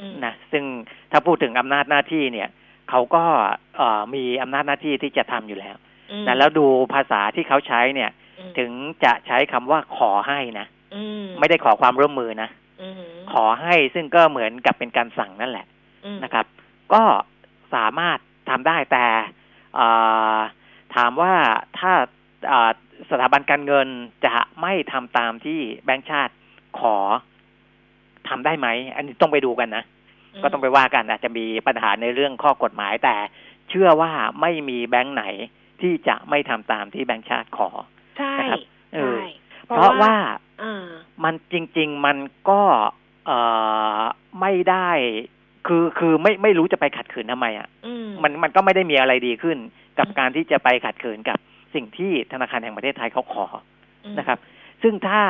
[0.00, 0.64] อืมนะซึ่ง
[1.12, 2.48] ถ้าพูดถึงอำนาจหน้าที่เนี่ย
[2.90, 3.24] เขาก็
[3.76, 5.76] เอ่อมีอำนาจหน้าที่ที่จะทำอยู่แล้ว
[6.12, 8.70] อืมนะแล้วดูภาษาที่เขาใช้เนี่ยอืมถึง
[9.04, 12.61] จะใช้คำว่าขอให้นะอืมไม่ได้ขอความร่วมมือนะอืม
[13.32, 15.66] ขอให้ซึ่งก็เหมือนกับเป็นการสั่งนั่นแหละ
[16.04, 16.46] อืมนะครับ
[16.92, 17.02] ก็
[17.74, 18.18] สามารถ
[18.50, 19.06] ทำได้แต่
[19.74, 19.88] เอ่
[20.34, 20.38] อ
[20.96, 21.34] ถามว่า
[21.78, 21.92] ถ้า
[22.48, 22.70] เอ่อ
[23.10, 23.88] สถาบันการเงิน
[24.26, 26.34] จะไม่ทำตามที่แบงก์ชาติ
[26.78, 26.96] ขอ
[28.28, 29.84] ทำได้ไหม อันนี้ต้องไปดูกันนะ
[30.42, 33.14] ก็ต้องไปว่ากันอาจจะมีปัญหาในเรื่องข้อกฎหมาย แต่
[33.70, 35.24] เชื่อว่าไม่มีแบงก์ไหน
[35.80, 37.70] ที่จะไม่ทำตามที่แบงก์ชาติขอ
[38.18, 38.58] ใช่นะครับ
[38.94, 39.26] เออใช่
[39.66, 40.41] เพราะว่าอ่า
[41.24, 42.16] มันจริง ๆ มัน
[42.50, 42.60] ก็
[43.26, 43.38] เอ่
[43.98, 44.00] อ
[44.40, 44.90] ไม่ได้
[45.66, 49.58] คือคือไม่ไม่รู้จะไปขัดขืนทำไมอะอืมมันมันก็ไม่ได้มีอะไรดีขึ้น
[49.98, 51.38] กับอืมการที่จะไปขัดขืนกับ
[51.74, 53.46] สิ่งที่ธนาคารแห่งประเทศไทยเขาขอ
[54.04, 54.38] อืมนะครับ
[54.82, 55.20] ซึ่งถ้า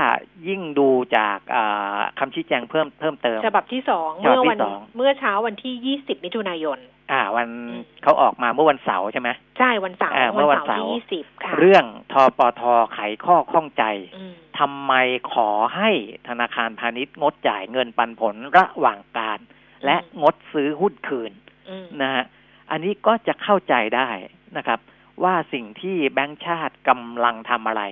[0.49, 6.79] ยิ่งดูจากอ่าคำชี้แจงเพิ่มเพิ่มเติม ฉบับที่สองฉบับเมื่อที่วันสองเมื่อเช้าวันที่ยี่สิบมิถุนายน
[7.13, 9.29] อ่า วันอืมเขาออกมาเมื่อวันเสาร์ใช่ไหม
[9.59, 13.85] ใช่วันเสาร์อ่าเมื่อวันเสาร์ที่ยี่สิบค่ะเรื่องทปทไขข้อข้องใจ
[14.17, 14.93] อืมทำไม
[15.33, 15.91] ขอให้
[16.29, 19.39] ธนาคารพาณิชย์งดจ่ายเงินปันผลระหว่างการ
[19.85, 21.33] และงดซื้อหุ้นคืน
[21.69, 22.25] อืมนะฮะ
[22.71, 24.09] อันนี้ก็จะเข้าใจได้
[24.57, 24.79] นะครับ
[25.23, 27.83] ว่าสิ่งที่แบงก์ชาติกำลังทำอะไร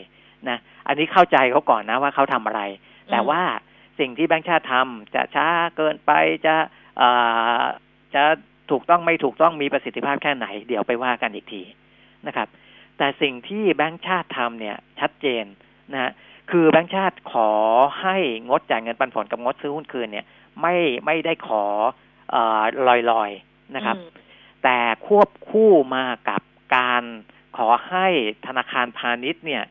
[0.49, 2.63] นะอันนี้เข้าใจเขาก่อนนะว่าเขาทำอะไร
[3.11, 3.43] แต่ว่า
[3.99, 6.13] สิ่งที่แบงก์ชาติทำจะช้าเกินไป
[6.47, 6.55] จะ
[6.99, 7.09] เอ่
[7.59, 7.63] อ
[8.15, 8.25] จะ
[8.71, 11.63] ถูกต้องไม่ถูกต้องมีประสิทธิภาพแค่ไหน เดี๋ยวไปว่ากันอีกที
[12.27, 12.49] นะครับ
[12.99, 15.45] แต่สิ่งที่แบงก์ชาติทำเนี่ย ชัดเจน
[15.93, 16.13] นะฮะ
[16.51, 17.51] คือแบงก์ชาติขอ
[18.01, 18.17] ให้
[18.49, 20.27] งดจ่ายเงินปันผลกับงดซื้อหุ้นคืนเนี่ย
[20.61, 20.77] ไม่
[21.07, 21.65] ไม่ได้ขอ
[22.31, 22.63] เอ่อ
[23.11, 24.19] ลอยๆนะครับอืม
[24.65, 26.43] แต่ควบคู่มากับ
[26.77, 27.03] การ
[27.57, 28.07] ขอให้
[28.47, 29.63] ธนาคารพาณิชย์เนี่ย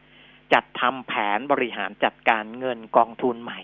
[0.53, 3.59] จัดทำแผนบริหารจัดการเงินกองทุนใหม่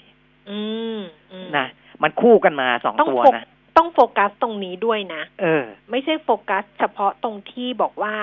[0.50, 0.60] อื
[0.98, 1.00] ม
[1.32, 1.68] อืมนะ
[2.04, 3.46] มันคู่กันมาสองต้องตัวโฟกนะ
[3.78, 8.16] ต้องโฟกัสตรงนี้ด้วยนะเออ ไม่ใช่โฟกัส เฉพาะตรงที่บอกว่า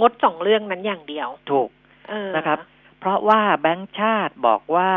[0.00, 1.68] งดสองเรื่องนั้นอย่างเดียว ถูก
[2.10, 2.58] เออนะครับ
[2.98, 4.90] เพราะว่าแบงก์ชาติบอกว่า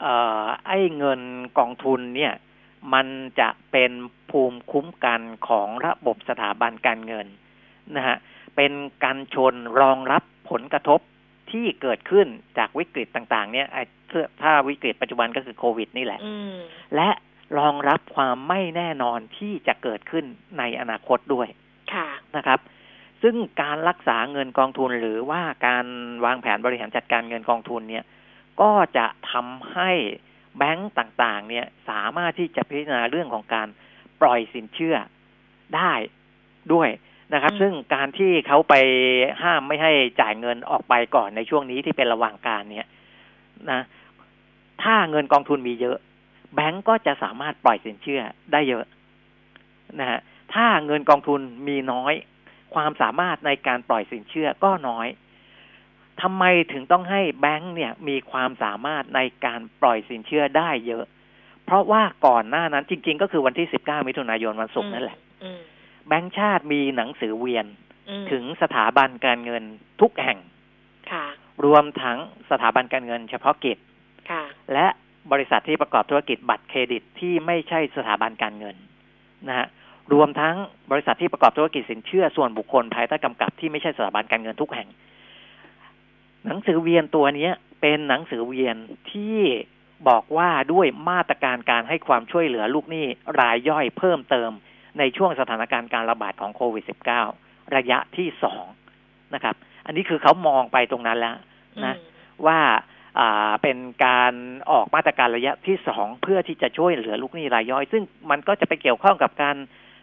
[0.00, 1.20] เอ่อไอ้เงิน
[1.58, 2.34] กองทุนเนี่ย
[2.92, 3.06] มัน
[3.40, 3.92] จะเป็น
[4.30, 7.26] ภูมิคุ้มกันของระบบสถาบันการเงิน
[7.96, 8.16] นะฮะ
[8.56, 8.72] เป็น
[9.04, 11.00] การชนรองรับผลกระทบ
[11.52, 12.26] ที่เกิดขึ้น
[12.58, 13.82] จากวิกฤตต่างๆ เนี่ยไอ้
[14.42, 16.54] ถ้าวิกฤตปัจจุบันก็คือโควิดนี่แหละอืม
[16.96, 17.10] และ
[17.58, 20.24] รองรับความไม่แน่นอนที่จะเกิดขึ้น
[20.58, 21.48] ในอนาคตด้วย
[21.92, 22.60] ค่ะนะครับ
[23.22, 25.86] ซึ่งการรักษาเงินกองทุนหรือว่าการ
[26.24, 28.04] วางแผนบริหารจัดการเงินกองทุนเนี่ย
[28.60, 29.90] ก็จะทำให้
[30.58, 33.68] แบงก์ต่างๆ เนี่ยสามารถที่จะพิจารณาเรื่องของการ
[34.20, 34.96] ปล่อยสินเชื่อ
[35.76, 35.92] ได้
[36.72, 36.88] ด้วย
[37.34, 38.74] นะครับอืมซึ่งการที่เขาไป
[39.42, 42.86] ห้ามไม่ให้จ่ายเงินออกไปก่อนในช่วงนี้ที่เป็นระหว่างการเนี่ย
[43.70, 43.80] นะ
[44.82, 45.96] ถ้าเงินกองทุนมีเยอะ
[46.54, 48.20] แบงก์ก็จะสามารถปล่อยสินเชื่อ
[48.52, 48.84] ได้เยอะ
[50.00, 50.20] นะฮะ
[50.54, 52.14] ถ้าเงินกองทุนมีน้อย
[52.74, 55.06] ความสามารถในการปล่อยสินเชื่อก็น้อย
[56.22, 61.04] ทำไมถึงต้องให้แบงก์เนี่ยมีความสามารถในการปล่อยสินเชื่อได้เยอะ
[61.64, 65.60] เพราะว่าก่อนหน้านั้นจริง ๆ ก็คือวันที่19มิถุนายนวันศุกร์นั่นแหละอืม
[66.08, 67.66] แบงก์ชาติมีหนังสือเวียน
[68.08, 69.64] อืมถึงสถาบันการเงิน
[70.00, 70.38] ทุกแห่ง
[71.12, 71.26] ค่ะ
[71.64, 72.18] รวมทั้ง
[72.50, 73.78] สถาบันการเงินเฉพาะกิจ
[74.30, 74.42] ค่ะ
[74.72, 74.86] และ
[75.32, 78.76] บริษัทที่ประกอบธุรกิจบัตรเครดิตที่ไม่ใช่สถาบันการเงิน
[79.48, 79.66] นะฮะ
[80.12, 80.56] รวมทั้ง
[80.90, 84.88] บริษัทที่ประกอบธุรกิจสินเชื่อส่วนบุคคลภายใต้กำกับที่ไม่ใช่สถาบันการเงินทุกแห่ง
[86.44, 88.76] หนังสือเวียนตัวเนี้ยเป็นหนังสือเวียน
[89.12, 89.38] ที่
[90.08, 93.06] บอกว่าด้วยมาตรการการให้ความช่วยเหลือลูกหนี้
[93.40, 94.50] รายย่อยเพิ่มเติม
[94.98, 96.84] ในช่วงสถานการณ์การระบาดของโควิด
[97.30, 98.64] -19 ระยะที่สอง
[99.34, 99.54] นะครับ
[99.86, 101.36] อันนี้คือเขามองไปตรงนั้นแล้ว
[101.84, 102.14] นะอืม
[102.46, 102.58] ว่า
[103.18, 104.32] อ่าเป็นการ
[104.70, 109.56] ออกมาตรการระยะที่สองเพื่อที่จะช่วยเหลือลูกหนี้รายย่อย ซึ่งมันก็จะไปเกี่ยวข้องกับการ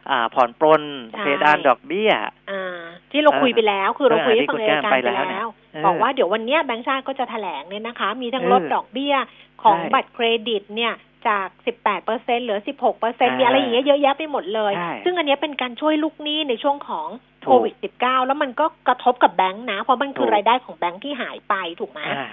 [0.09, 2.11] อ่าผ่อนปรนใช่เพดานดอกเบี้ย
[2.51, 2.79] อ่า
[3.11, 9.15] ที่เราคุยไปแล้วคือเราคุยให้ฟังเออที่คุณแก้รายมการไปไปแล้วเนี่แล้ยวเออบอกว่าเดี๋ยววันเนี้ยแบงก์ชาติก็จะแถลงเนี่ยนะคะ มีทั้งเออลดดอกเบี้ย
[9.63, 10.93] ของใช่บัตรเครดิตเนี่ย
[11.27, 17.07] จาก 18เปอร์เซ็นเหลือ 16เปอร์เซ็นอ่ามีมีอะไรอย่างเงี้ยเยอะแยะไปหมดเลยใช่ซึ่งอันเนี้ยเป็นการช่วยลูกหนี้ในช่วงของ
[17.43, 22.27] ถูกโควิด -19 แล้วมันก็กระทบกับแบงก์นะ เพราะมันคือถูกรายได้ของแบงก์ที่หายไปถูกไหมอ่า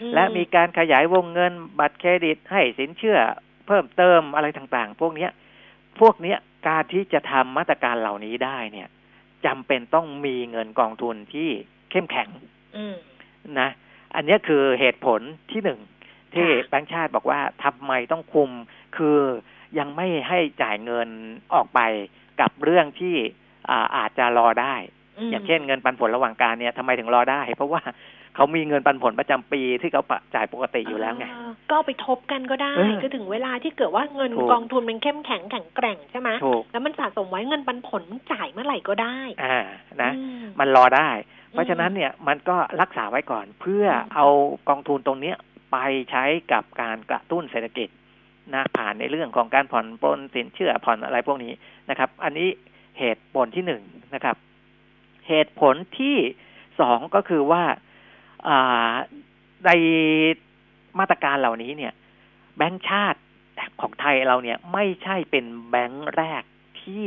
[0.00, 3.18] อืและมีการขยายวงเงินบัตรเครดิตให้สินเชื่อ
[3.66, 5.30] เพิ่มเติมอะไรต่างๆ พวกเนี้ย
[6.00, 8.88] พวกเนี้ยการที่จะทำมาตรการเหล่านี้ได้เนี่ย
[9.46, 11.48] จำเป็นต้องมีเงินกองทุนที่
[11.90, 12.28] เข้มแข็ง
[12.76, 12.96] อืม
[13.60, 13.68] นะ
[14.14, 15.80] อันเนี้ยคือเหตุผลที่หนึ่ง
[16.36, 18.50] ที่ค่ะแบงค์ชาติบอกว่าทำไมต้องคุม
[18.96, 19.18] คือ
[19.78, 21.08] ยังไม่ให้จ่ายเงิน
[21.54, 21.80] ออกไป
[22.40, 23.14] กับเรื่องที่
[23.70, 24.74] อ่าอาจจะรอได้
[25.28, 27.82] มอย่างเช่นเงินปันผลระหว่างการเนี่ยทำไมถึงรอได้ เพราะว่า
[28.34, 30.02] เขามีเงินปันผลประจำปีที่เขา
[30.34, 31.26] จ่ายปกติอยู่แล้วไง
[31.68, 39.58] เก็เอาไปทบกันก็ได้เออก็ถึงเวลาที่เกิดว่าเงินถูกกองทุนมันเข้มแข็งแข็งแกร่งใช่ไหมถูกแล้วมันสะสมไว้เงินปันผลมันจ่ายเมื่อไหร่ก็ได้ อ่า
[40.02, 41.08] นะอืมมันรอได้
[41.50, 44.26] เพราะฉะนั้นเนี่ยมันก็รักษาไว้ก่อนเพื่ออืมเอา
[44.68, 45.36] กองทุนตรงเนี้ย
[45.72, 45.76] ไป
[46.10, 47.88] ใช้กับการกระตุ้นเศรษฐกิจ
[48.54, 51.52] นะผ่านในเรื่องของการผ่อนปลนสินเชื่อผ่อนอะไรพวกนี้
[51.90, 52.48] นะครับ อันนี้
[52.98, 53.82] เหตุผลที่หนึ่ง
[54.14, 54.36] นะครับ
[55.28, 56.16] เหตุผลที่
[56.80, 57.62] สองก็คือว่า
[58.48, 58.92] อ่า
[59.66, 59.70] ใน
[60.98, 61.92] มาตรการเหล่านี้เนี่ย
[62.56, 63.20] แบงก์ชาติ
[63.80, 66.42] ของไทยเราเนี่ยไม่ใช่เป็นแบงก์แรก
[66.80, 67.04] ที่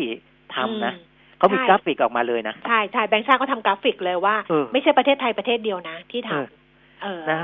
[0.56, 7.39] ทำนะอืมเขามีใช่กราฟิกออกมาเลยนะ ใช่ใช่แบงค์ชาติก็ทำกราฟิกเลยว่าเออไม่ใช่ประเทศไทยประเทศเดียวนะที่ทำเออเออนะ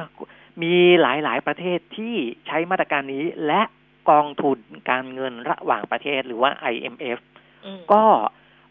[0.64, 2.16] มีหลายหลายๆ ประเทศที่
[2.48, 3.62] ใช้มาตรการนี้และ
[4.10, 7.20] กองทุนการเงินระหว่างประเทศหรือว่า IMF
[7.66, 8.04] อืมก็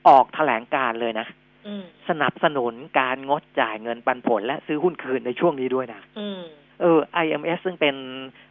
[0.09, 1.27] ออกแถลงการเลยนะ
[1.67, 6.41] อืมสนับสนุนการงดจ่ายเงินปันผล และซื้อหุ้นคืนในช่วงนี้ด้วยนะอืม
[6.81, 7.97] เออ IMF ซึ่งเป็น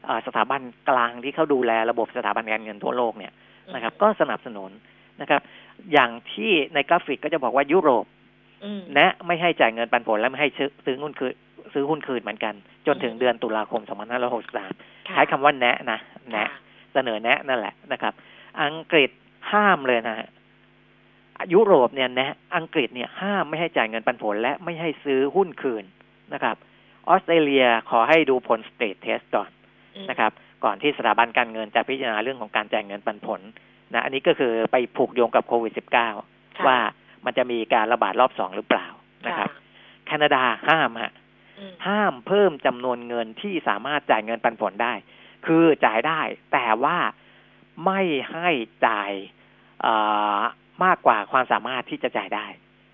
[0.05, 3.33] เอ่อสถาบันกลางที่เขาดูแลระบบสถาบันการเงินทั่วโลกเนี่ย
[3.75, 4.71] นะครับ ก็สนับสนุน
[5.21, 5.41] นะครับ
[5.93, 8.05] อย่างที่ในกราฟิกก็จะบอกว่ายุโรป
[8.63, 11.33] อืมแนะไม่ให้จ่ายเงินปันผลและไม่ให้ซื้อซื้อหุ้นคืน
[11.73, 12.53] ซื้อหุ้นคืนเหมือนกัน
[12.87, 14.65] จนถึงอืมเดือนตุลาคม 2563ะ
[15.13, 15.99] ใช้คำว่าแนะนะ
[16.31, 16.59] แนะค่ะ
[16.93, 18.13] เสนอแนะนั่นแหละนะครับ
[18.61, 19.09] อังกฤษ
[19.51, 20.27] ห้ามเลยนะฮะ
[21.53, 25.83] ยุโรปเนี่ยแนะอังกฤษเนี่ยห้ามไม่ให้จ่ายเงินปันผล และไม่ให้ซื้อหุ้นคืน
[26.33, 26.55] นะครับ
[27.07, 29.49] ออสเตรเลียขอให้ดูผล stress test ก่อน
[29.95, 30.31] อืมนะครับ
[30.63, 33.41] ก่อนที่สถาบันการเงินจะพิจารณาเรื่องของการจ่ายเงินปันผล
[33.93, 36.77] นะอันนี้ก็คือไปผูกโยงกับโควิด -19 ค่ะว่า
[37.25, 38.85] มันจะมีการระบาดรอบสองหรือเปล่า
[39.27, 39.49] นะครับ
[40.05, 41.22] แคนาดาห้ามฮะอืม
[41.87, 44.93] ห้ามเพิ่มจำนวนเงินที่สามารถจ่ายเงินปันผลได้
[45.45, 46.21] คือจ่ายได้
[46.53, 46.97] แต่ว่า
[47.85, 48.49] ไม่ให้
[48.87, 49.11] จ่าย
[49.81, 49.93] เอ่
[50.37, 50.39] อ
[50.83, 52.45] มากกว่าความสามารถที่จะจ่ายได้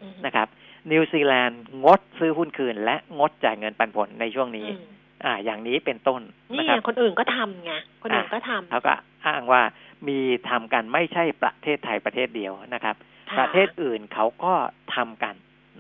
[0.02, 0.48] อืมนะครับ
[0.91, 4.84] นิวซีแลนด์งดซื้อหุ้นคืน และงดจ่ายเงินปันผลในช่วงนี้อืม
[5.26, 6.22] อ่า อย่างนี้เป็นต้น
[6.54, 8.93] นี่นะคไงรับคนอื่นก็ทำไงคนอื่นก็ทำเขาก็
[9.26, 9.62] อ้างว่า
[10.08, 10.19] มี
[10.50, 12.95] ทำกันไม่ใช่ประเทศไทยประเทศเดียวนะครับ
[13.30, 14.54] ค่ะประเทศอื่นเขาก็
[14.95, 15.36] ทำกัน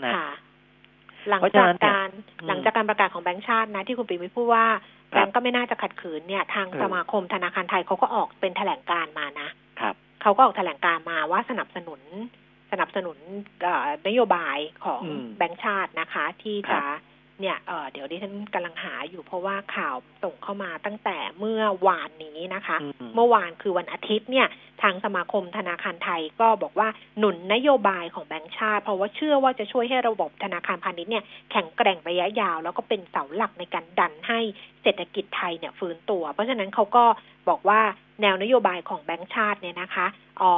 [0.05, 0.29] นะค่ะ
[1.27, 2.09] หลังเพราะฉะจากนั้นเนี่ยการ
[2.41, 4.65] อืมหลังจากการประกาศของแบงก์ชาตินะที่คุณปิ่มวิทย์พูดว่า
[5.13, 12.01] คแบรับงก์ก็ไม่น่าจะขัดขืนเนี่ยทางเออสมาคมธนาคารไทยเขาก็ออกเป็นแถลงการมานะครับเขาก็ออกแถลงการมาว่าสนับสนุน
[12.71, 13.17] สนับสนุน
[13.61, 16.85] เอ่อนโยบายของอืมแบงก์ชาตินะคะ ที่ครัจะบ
[17.41, 24.47] เนี่ยเอ่อเดี๋ยวดิฉันกำลังหาอยู่เพราะว่าข่าวส่งเข้ามาตั้งแต่เมื่อวานนี้นะคะอืมเมื่อวานคือวันอาทิตย์เนี่ย
[24.81, 26.87] ทางสมาคมธนาคารไทยก็บอกว่า
[27.19, 34.39] หนุนนโยบายของแบงก์ชาติ เพราะว่าเชื่อว่าจะช่วยให้ระบบธนาคารพาณิชย์เนี่ยแข็งแกร่งระยะยาว แล้วก็เป็นเสาหลักในการดันให้
[34.83, 37.05] เศรษฐกิจไทยเนี่ยฟื้นตัว เพราะฉะนั้นเขาก็
[37.49, 37.81] บอกว่า
[38.21, 40.07] แนวนโยบายของแบงก์ชาติเนี่ยนะคะ
[40.41, 40.53] อ๋อ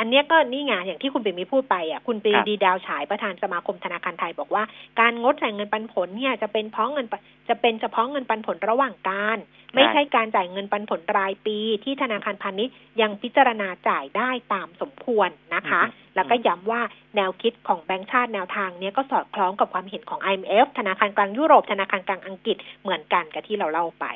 [0.00, 4.62] อันเนี้ยก็นี่ไงอย่างที่คุณปิ่มมีพูดไปอะคุณปรีครับดีดาวฉายประธานสมาคมธนาคารไทยบอกว่า
[5.00, 9.38] การงดจ่ายเงินปันผลเนี่ยจะเป็นเพราะเงินปะจะเป็นเฉพาะเงินปันผลระหว่างการ
[9.74, 16.82] ไม่ใช่การจ่ายเงินปันผลรายปี ที่ธนาคารพาณิชย์ยังพิจารณาจ่ายได้ตามสมควรนะคะอืมแล้วก็ย้ำว่า
[17.16, 24.06] แนวคิดของแบงก์ชาติแนวทางเนี้ยก็สอดคล้องกับความเห็นของ IMF ธนาคารกลางยุโรปธนาคารกลางอังกฤษเหมือนกันกับที่เราเล่าไป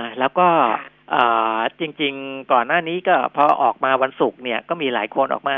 [0.00, 1.22] นะแล้วก็ค่ะเอ่
[1.56, 5.56] อจริง ๆ ก่อนหน้านี้ก็พอออกมาวันศุกร์เนี่ยก็มีหลายคนออกมา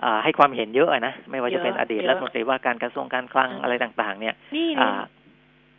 [0.00, 5.02] เอ่อให้ความเห็นเยอะนะไม่ว่าจะเป็นเยอะอดีตเยอะรัฐมนตรีว่าการกระทรวงการคลังอืมอะไรต่าง ๆ เนี่ยนี่อ่านี่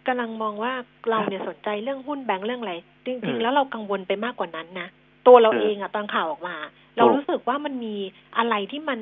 [0.08, 0.74] กำลังมองว่า
[1.10, 2.74] เราเนี่ยสนใจเรื่องหุ้นแบงก์เรื่องอะไร
[3.06, 4.88] จอืริงมๆแล้วเรากังวลไปมากกว่านั้นนะ
[5.28, 6.56] ตัวเราเออเองอะตอนข่าวออกมา
[6.98, 7.96] เราถูกรู้สึกว่ามันมี
[8.38, 9.00] อะไรที่มัน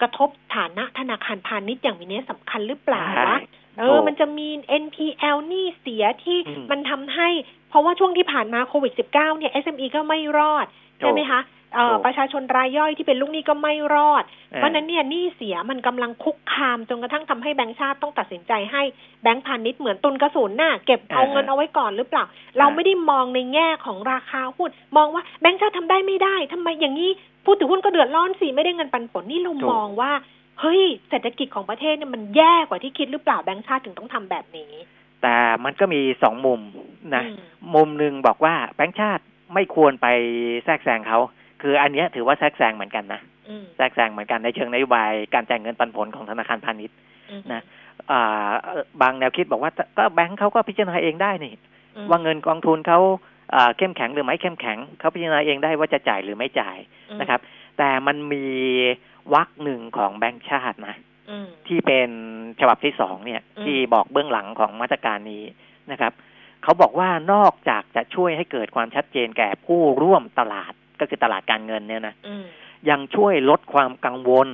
[0.00, 3.38] กระทบฐานะธนาคารพาณิชย์อย่างมีนัยสำคัญหรือเปล่าใช่วะ
[3.78, 4.48] เอถูอกมันจะมี
[4.82, 7.28] NPL หนี้เสียที่อืมมันทำให้
[7.74, 10.66] เพราะว่าช่วงที่ผ่านมาโควิด -19 เนี่ย SME ก็ไม่รอด
[10.98, 11.40] ใช่ไหมคะ
[11.74, 18.82] เอ่อถูกประชาชนรายย่อยที่เป็นลูกหนี้ก็ไม่รอดเออเพราะฉะนั้นเนี่ยหนี้เสียมันกำลังคุกคามจนกระทั่งทำให้แบงก์ชาติต้องตัดสินใจให้
[19.22, 22.24] แบงก์พาณิชย์เหมือนตุนกระสุนน่ะเก็บเอาอ่าเงินเอาไว้ก่อนหรือเปล่า
[22.58, 27.10] เราไม่ได้มองในแง่ของราคาหุ้นมองว่าแบงก์ชาติทำได้ไม่ได้ทำไมอย่างนี้
[27.44, 30.12] ผู้ถือหุ้นก็เดือดร้อนสิไม่ได้เงินปันผลนี่เราถูกมองว่า
[30.60, 34.72] เฮ้ยเศรษฐกิจของประเทศเนี่ยมันแย่กว่าที่คิดหรือเปล่าแบงค์ชาติถึงต้องทำแบบนี้
[35.24, 36.60] แต่มันก็มีสองมุม
[37.14, 37.36] นะอืม
[37.74, 40.06] มุมหนึ่งบอกว่าแบงค์ชาติไม่ควรไป
[40.64, 41.18] แทรกแซงเขา
[41.62, 46.96] คืออันเนี้ยถือว่าแทรกแซงเหมือนกันนะอืมแทรกแซงเหมือนกันในเชิงนโยบายการจ่ายเงินปันผลของธนาคารพาณิชย์
[47.30, 47.62] อืมนะ
[48.10, 51.52] อ่าเอ่อบางแนวคิดบอกว่าก็แบงค์เขาก็พิจารณาเองได้นี่
[51.96, 52.98] อืมว่าเงินกองทุนเขา
[53.54, 56.76] อ่าเข้มแข็งหรือไม่เข้มแข็งเขาพิจารณาเองได้ว่าจะจ่ายหรือไม่จ่าย
[57.10, 57.40] อืมนะครับ
[57.78, 58.44] แต่มันมี
[59.34, 61.13] วรรคหนึ่งของแบงค์ชาตินะอืม
[61.66, 62.10] ที่เป็น
[62.60, 65.44] ฉบับที่สองเนี่ยอืมที่บอกเบื้องหลังของมาตรการนี้
[65.90, 66.12] นะครับ
[66.62, 72.44] เขาบอกว่านอกจากจะช่วยให้เกิดความชัดเจนแก่ผู้ร่วมตลาดก็คือตลาดการเงินเนี่ยนะอืม
[72.90, 74.48] ยังช่วยลดความกังวล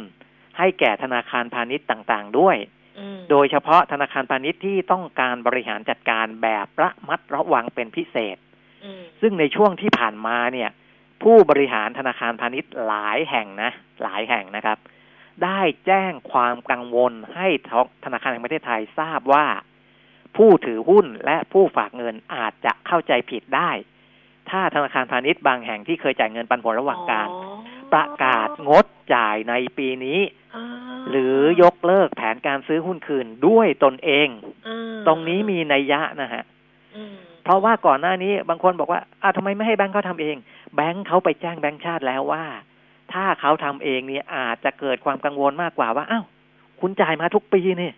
[0.59, 2.57] ให้แก่ธนาคารพาณิชย์ต่างๆ ด้วย
[2.99, 8.37] อืมโดยเฉพาะธนาคารพาณิชย์ที่ต้องการบริหารจัดการแบบระมัดระวังเป็นพิเศษ
[8.85, 10.71] อืมซึ่งในช่วงที่ผ่านมาเนี่ย
[11.23, 13.71] ผู้บริหารธนาคารพาณิชย์หลายแห่งนะ
[14.03, 14.79] หลายแห่งนะครับ
[15.45, 17.49] ได้แจ้งความกังวลให้
[18.05, 19.47] ธนาคารแห่งประเทศไทยทราบว่า
[20.37, 23.71] ผู้ถือหุ้นและผู้ฝากเงินอาจจะเข้าใจผิดได้
[24.51, 27.57] ถ้าธนาคารพาณิชย์บางแห่งที่เคยจ่ายเงินปันผลระหว่างการอ๋อ
[27.93, 30.21] ประกาศงดจ่ายในปีนี้
[30.57, 30.67] อ่า
[31.11, 34.29] หรือยกเลิกแผนการซื้อหุ้นคืนด้วยตนเอง
[34.67, 36.43] อ่าตรงนี้มีนัยยะนะฮะ
[36.97, 37.15] อืม
[37.45, 40.37] เพราะว่าก่อนหน้านี้บางคนบอกว่าอ้าวทำไมไม่ให้แบงค์เขาทำเอง
[40.75, 42.45] แบงค์เขาไปแจ้งแบงค์ชาติแล้วว่า
[43.13, 46.25] ถ้าเขาทำเองเนี่ยอาจจะเกิดความกังวลมากกว่าว่าอ้าว
[46.81, 47.93] คุณจ่ายมาทุกปีนี่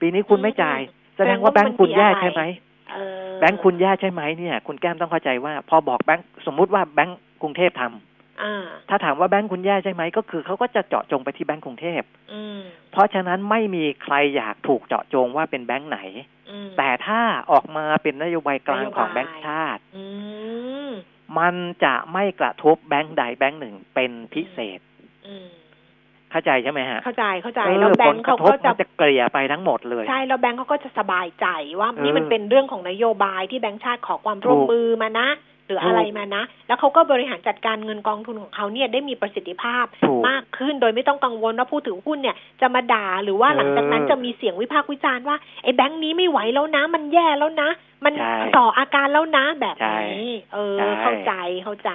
[0.00, 0.80] ปีนี้คุณไม่จ่าย
[1.16, 2.42] แสดงว่าแบงค์คุณแย่ใช่ไหม
[2.92, 12.58] เออแบงค์คุณแย่ใช่ไหมเนี่ย คุณแก้มต้องเข้าใจว่า พอบอกแบงค์สมมุติว่าแบงค์กรุงเทพทำอ่าถ้าถามว่าแบงค์คุณแย่ใช่ไหมก็คือเขาก็จะเจาะจงไปที่แบงค์กรุงเทพอืม
[12.92, 15.98] เพราะฉะนั้นไม่มีใครอยากถูกเจาะจงว่าเป็นแบงค์ไหน
[16.50, 17.20] อืมแต่ถ้า
[17.52, 20.04] ออกมาเป็นนโยบายกลางของนโยบายแบงค์ชาติอื
[21.38, 24.80] มมันจะไม่กระทบแบงค์ใดแบงค์หนึ่งเป็นพิเศษ
[25.26, 25.46] อืม
[26.30, 31.46] เข้าใจใช่ไหมฮะ เข้าใจเข้าใจเออแล้วแบผงลค์กเขาระทบก็จะมันจะเกลี่ยไปทั้งหมดเลย ใช่แล้วแบงค์เขาก็จะสบายใจ
[31.80, 35.28] ว่าเออนี่มันเป็นเรื่องของนโยบายที่แบงค์ชาติขอความร่วมถูกมือมานะ
[35.66, 47.70] หรือถูกอะไรมานะ แล้วเขาก็บริหารจัดการเงินกองทุนของเขาเนี่ยได้มีประสิทธิภาพถูกมากขึ้น โดยไม่ต้องกังวลว่าผู้ถือหุ้นเนี่ยจะมาด่าหรือว่าหลังจากนั้นเออจะมีเสียงวิพากษ์วิจารณ์ว่าไอ้แบงค์นี้ไม่ไหวแล้วนะ มันแย่แล้วนะ
[48.04, 51.32] มันใช่ส่ออาการแล้วนะแบบใช่นี้เออใช่เข้าใจ
[51.64, 51.90] เข้าใจ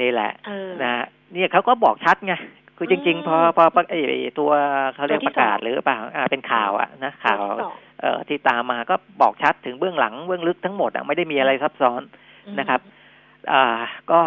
[0.00, 2.34] นี่แหละเออนะฮะเนี่ยเขาก็บอกชัดไง
[2.78, 4.00] คือจริงอืมๆพอพอพอไอ้
[4.38, 4.50] ตัว
[4.94, 12.02] เขาเรียกตัวที่ประกาศสองหรือเปล่าอ่าเป็นข่าวอะนะข่าวตัวที่สองเอ่อที่ตามมาก็บอกชัดถึงเบื้องหลังเบื้องลึกทั้งหมดอะไม่ได้มีอะไรซับซ้อน
[12.58, 12.80] นะครับ
[13.52, 13.64] อ่า
[14.12, 14.20] ก็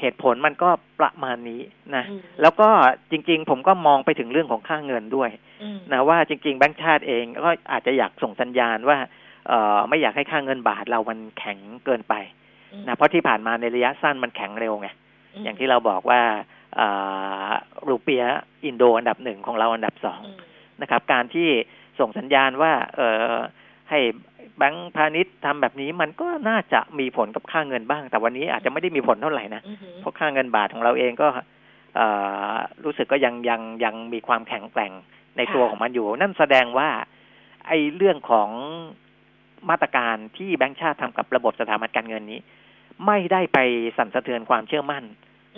[0.00, 1.60] เหตุผลมันก็ประมาณนี้
[1.96, 2.68] นะอืมแล้วก็
[3.10, 5.30] จริง ๆ ผมก็มองไปถึงเรื่องของค่าเงินด้วย
[5.62, 8.98] อืมนะว่าจริง ๆ แบงก์ชาติเองก็อาจจะอยากส่งสัญญาณว่า
[9.48, 12.14] เอ่อไม่อยากให้ค่าเงินบาทเรามันแข็งเกินไป
[12.86, 16.20] นะเพราะที่ผ่านมาในระยะสั้นมันแข็งเร็วไงมอย่างที่เราบอกว่า
[16.76, 16.88] เอ่
[17.46, 17.48] อ
[17.88, 18.24] รูเปีย
[18.64, 20.36] อินโดอันดับหนึ่งของเราอันดับสองอืม
[20.82, 21.48] นะครับ การที่
[22.00, 23.34] ส่งสัญญาณว่า เอ่อ
[23.90, 24.00] ให้
[24.58, 31.28] แบงก์พาณิชย์ทำแบบนี้มันก็น่าจะมีผลกับค่าเงินบ้าง แต่วันนี้อาจจะไม่ได้มีผลเท่าไหร่นะอือหือเพราะค่าเงินบาทของเราเองก็
[31.96, 32.06] เอ่
[32.52, 34.92] อรู้สึกก็ยังยังยังมีความแข็งแกร่ง
[35.36, 36.88] ในตัวของมันอยู่ นั่นแสดงว่า
[37.66, 38.48] ไอ้เรื่องของ
[39.70, 42.40] มาตรการที่แบงก์ชาติทำกับระบบสถาบันการเงินนี้
[43.06, 43.58] ไม่ได้ไป
[43.96, 45.04] สั่นสะเทือนความเชื่อมั่น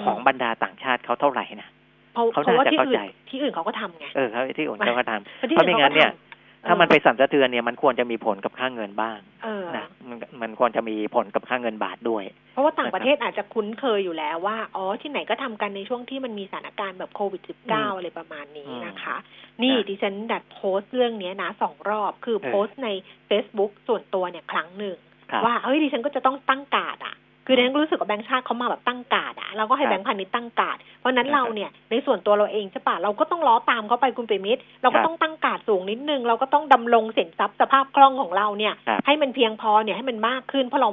[0.05, 1.69] ของบรรดาต่างชาติเขาเท่าไหร่นะ
[2.15, 6.26] เพราะเขาเพราะว่าน่าจะที่เข้าอื่ใจนที่อื่นเขาก็ทำไงเออเขาที่อื่นเขาก็ทำเพราะที่เพราะไม่งั้นเนี่ยอื่
[6.67, 17.59] ถ้ามันเขไปก็ทสั่นสะเทือนเนี่ยมันควรจะมีผลกับค่าเงินบ้างำเออนะมันมันควรจะมีผลกับค่าเงินบาทด้วย เพราะว่าต่างประเทศอาจจะคุ้นเคยอยู่แล้วว่าอ๋อที่ไหนก็ทำกันในช่วงที่มันมีสถานการณ์แบบโควิดอืม
[17.93, 22.89] -19 อะไรประมาณนี้นะคะอืมนี่นะดิฉันดัดโพสต์เรื่องเนี้ยนะสองรอบคือเออโพสต์ใน
[23.29, 24.97] Facebook ส่วนตัวเนี่ยครั้งหนึ่ง
[25.31, 40.91] ครับว่าเฮ้ยดิฉันก็จะต้องตั้งการ์ดอะ คือดิฉันก็รู้สึกว่าแบงค์ชาติเขามาแบบตั้งการ์ดอะเราก็ให้ครับแบงค์พาณิชย์ตั้งการ์ดเพราะฉะนั้นครับเราเนี่ยในส่วนตัวเราเองใช่ปะเราก็ต้องล้อตามเขาไปคุณเปรมิตรเราก็ครับต้องตั้งการ์ดสูงนิดนึง เราก็ต้องดำรงสินทรัพย์สภาพคล่องของเราเนี่ยครับให้มันเพียงพอเนี่ยให้มันมากขึ้น เพราะเรา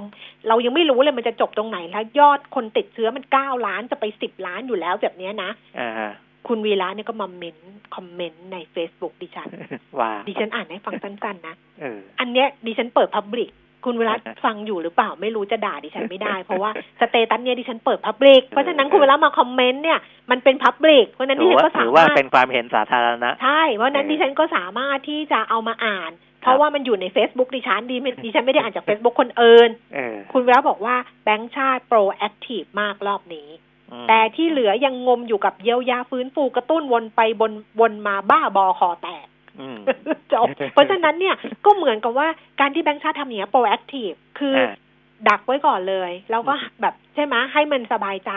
[0.47, 6.11] เรายังไม่รู้เลยมันจะจบตรงไหนแล้วยอดคนติดเชื้อมันเก้าล้านจะไปสิบล้านอยู่แล้วแบบเนี้ยนะอ่าฮะ
[6.47, 7.57] คุณวีระเนี่ยก็มาเมน
[7.95, 9.49] คอมเมนต์ใน Facebook ดิฉัน
[9.99, 13.49] ว่าดิฉันอ่านให้ฟังสั้นๆนะเอออันเนี้ยดิฉันเปิด public
[13.85, 19.99] คุณวีระอ่าฮะฟังอยู่หรือเปล่าไม่รู้จะด่าดิฉันไม่ได้ เพราะว่า status เนี่ยดิฉันเปิด public เพราะฉะนั้นคุณวีระมาคอมเมนต์เนี่ย
[20.31, 33.49] มันเป็น public เพราะฉะนั้นดิถือฉันว่าก็สาถือว่ามารถเป็นความเห็นสาธารณะใช่เพราะฉะนั้นเออดิฉันก็สามารถที่จะเอามาอ่านเพราะว่ามันอยู่ใน Facebook ดิฉันดิดิฉันไม่ได้อ่านจาก Facebook คนอื่นเออคุณวีระบอกว่าแบงค์ชาติ proactive มากรอบนี้
[33.91, 39.22] อืมแต่ที่เหลือยังงมอยู่กับเยียวยาฟื้นฟูกระตุ้นวนไปบนวนมาบ้าบอคอแตกอืม
[40.33, 41.35] จบเพราะฉะนั้นเนี่ย
[41.65, 42.27] ก็เหมือนกับว่า
[42.59, 44.73] การที่แบงค์ชาติทำอย่างเนี้ย proactive คืออ่า
[45.29, 48.31] ดักไว้ก่อนเลย แล้วก็อืมแบบใช่ไหมให้มันสบายใจ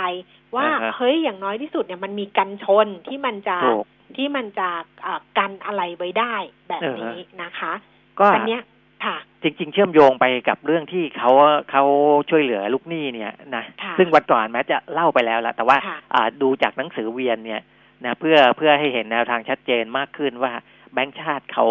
[0.57, 3.85] ว่าอ่าฮะเฮ้ยอย่างน้อยที่สุดเนี่ยมันมีกันชนที่มันจะถูก
[4.17, 4.69] ที่มันจะ
[5.05, 6.35] อ่ากันอะไรไว้ได้
[6.69, 7.73] แบบเออนี้นะคะ
[8.19, 8.63] ก็อันเนี้ย
[9.05, 11.31] ค่ะจริง ๆ เชื่อมโยงไปกับเรื่องที่เขา
[11.71, 11.85] เขา
[12.31, 17.63] ช่วยเหลือลูกหนี้เนี่ยนะค่ะซึ่งวันก่อนแม้จะเล่าไปแล้วละแต่ว่าค่ะอ่าดูจากหนังสือเวียนเนี่ย
[18.05, 20.53] นะเพื่อเพื่อให้เห็นแนวทางชัดเจนมากขึ้นว่า
[20.97, 21.67] แบงก์ชาติเขา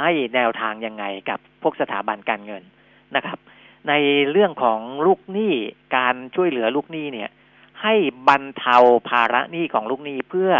[0.00, 2.62] ให้แนวทางยังไงกับพวกสถาบันการเงิน
[3.16, 3.38] นะครับ
[3.88, 3.92] ใน
[4.30, 5.54] เรื่องของลูกหนี้
[5.96, 7.30] การช่วยเหลือลูกหนี้เนี่ย
[7.82, 7.94] ให้
[8.28, 8.76] บรรเทา
[9.08, 10.52] ภาระหนี้ของลูกหนี้เพื่อ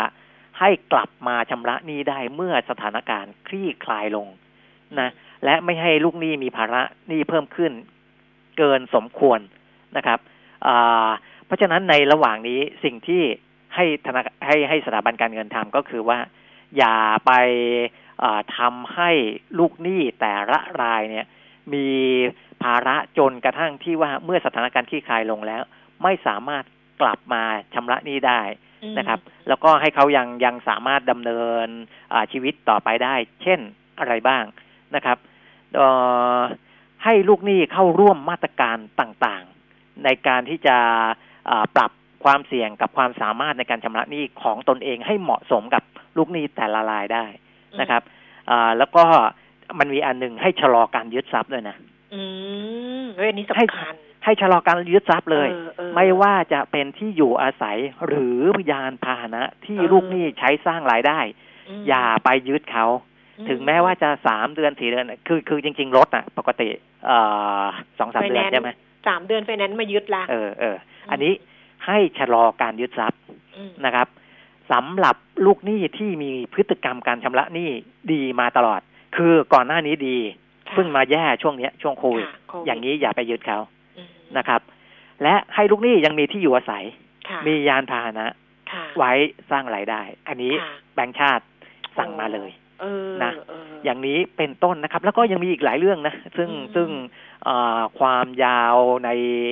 [0.60, 4.26] ให้กลับมาชำระหนี้ได้เมื่อสถานการณ์คลี่คลายลง
[5.00, 5.10] นะ
[5.44, 7.72] และไม่ให้ลูกหนี้มีภาระหนี้เพิ่มขึ้น
[8.58, 9.40] เกินสมควร
[9.96, 10.18] นะครับ
[11.46, 13.22] เพราะฉะนั้นในระหว่างนี้สิ่งที่
[13.74, 16.18] ให้ธนาให้ให้สถาบันการเงินทำก็คือว่า
[16.76, 17.32] อย่าไป
[18.22, 19.10] อ่าทำให้
[19.58, 21.26] ลูกหนี้แต่ละรายเนี่ย
[21.74, 21.88] มี
[22.62, 25.62] ภาระจนกระทั่งที่ว่าเมื่อสถานการณ์คลี่คลายลงแล้ว
[26.02, 26.64] ไม่สามารถ
[27.00, 27.42] กลับมา
[27.74, 28.40] ชำระหนี้ได้
[28.82, 31.68] อืมนะครับ แล้วก็ให้เขายังยังสามารถดำเนิน
[32.12, 33.60] อ่าชีวิตต่อไปได้ เช่น
[33.98, 34.44] อะไรบ้าง
[34.94, 35.18] นะครับ
[35.74, 35.88] เอ่
[36.37, 36.38] อ
[37.04, 40.76] ให้ลูกหนี้เข้าร่วมมาตรการต่างๆ ในการที่จะ
[41.50, 41.90] อ่าปรับ
[42.24, 45.82] ความเสี่ยงกับความสามารถในการชำระหนี้ของตนเองให้เหมาะสมกับ
[46.16, 47.24] ลูกหนี้แต่ละรายได้
[47.81, 48.03] นะครับ
[48.50, 49.05] อ่าแล้วก็
[49.79, 51.77] มันมีอันหนึ่งให้ชะลอการยึดทรัพย์ด้วยนะ
[52.14, 52.22] อื
[53.03, 58.38] มเฮ้ยอันนี้ให้สำคัญให้ชะลอการยึดทรัพย์เลยออออไม่ว่าจะเป็นที่อยู่อาศัยหรือ
[58.70, 61.18] ยานพาหนะที่เออลูกหนี้ใช้สร้างรายได้
[61.79, 62.87] มอย่าไปยึดเขา
[63.38, 66.68] อืถึงแม้ว่าจะสามเดือนสี่เดือน คือคือจริง ๆ รถอะ ปกติ
[67.07, 67.18] เอ่
[67.61, 67.64] อ
[67.98, 68.70] สองสามเดือนใช่ไหม
[69.09, 70.77] สามเดือนไฟแนนซ์มายึดละเออเออ
[71.11, 71.33] อันนี้
[71.87, 73.20] ให้ชะลอการยึดทรัพย์
[73.66, 74.07] มนะครับ
[74.72, 77.70] สำหรับลูกหนี้ที่มีพฤติกรรมการชำระหนี้
[78.12, 78.81] ดีมาตลอด
[79.16, 80.16] คือก่อนหน้านี้ดี
[80.68, 83.59] ค่ะเพิ่งมาแย่ช่วงเนี้ย ช่วงโควิดค่ะโควิดอย่างนี้อย่าไปยึดเขา
[83.96, 84.61] อืมนะครับ
[85.22, 86.85] และให้ลูกหนี้ยังมีที่อยู่อาศัย
[87.29, 88.29] ค่ะมียานพาหนะ
[88.72, 89.12] ค่ะไว้
[89.50, 91.44] สร้างรายได้ อันนี้ค่ะแบงค์ชาติ
[91.98, 92.50] สั่งมาเลย
[92.81, 96.88] เออนะเอออย่างนี้เป็นต้นนะครับ แล้วก็ยังมีอีกหลายเรื่องนะ ซึ่งอืมซึ่ง
[97.44, 99.11] เอ่อความยาวใน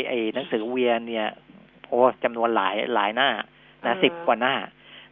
[0.08, 1.28] ไอ้หนังสือเวียนเนี่ย
[1.88, 3.28] โอ้จำนวนหลายหลายหน้า
[3.86, 4.54] นะสิบกว่าหน้า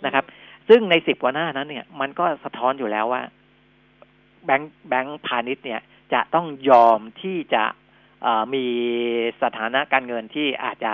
[0.04, 0.24] นะครับ
[0.68, 3.22] ซึ่งในสิบกว่าหน้านั้นเนี่ย มันก็สะท้อนอยู่แล้วว่า
[4.44, 5.80] แบงค์แบงค์พาณิชย์เนี่ย
[6.12, 7.64] จะต้องยอมที่จะ
[8.22, 8.64] เอ่อมี
[9.42, 10.92] สถานะการเงินที่อาจจะ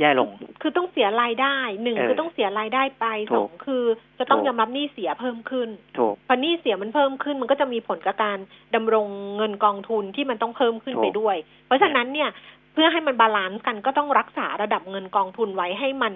[0.00, 0.30] แย่ลง
[0.62, 3.84] คือต้องเสียรายได้หนึ่งเออคือต้องเสียรายได้ไปถูสอกงคือ
[4.18, 5.68] จะต้องถูกยอมรับหนี้เสียเพิ่มขึ้น
[5.98, 8.38] ถูกพอหนี้เสียมันเพิ่มขึ้น มันก็จะมีผลกับการ
[8.74, 12.30] ดำรงเงินกองทุนที่มันต้องเพิ่มขึ้นถูกไปด้วย เพราะฉะนั้นเนี่ย
[12.72, 16.14] เพื่อให้มัน balance กันก็ต้องรักษาระดับเงินกองทุนไว้ให้มัน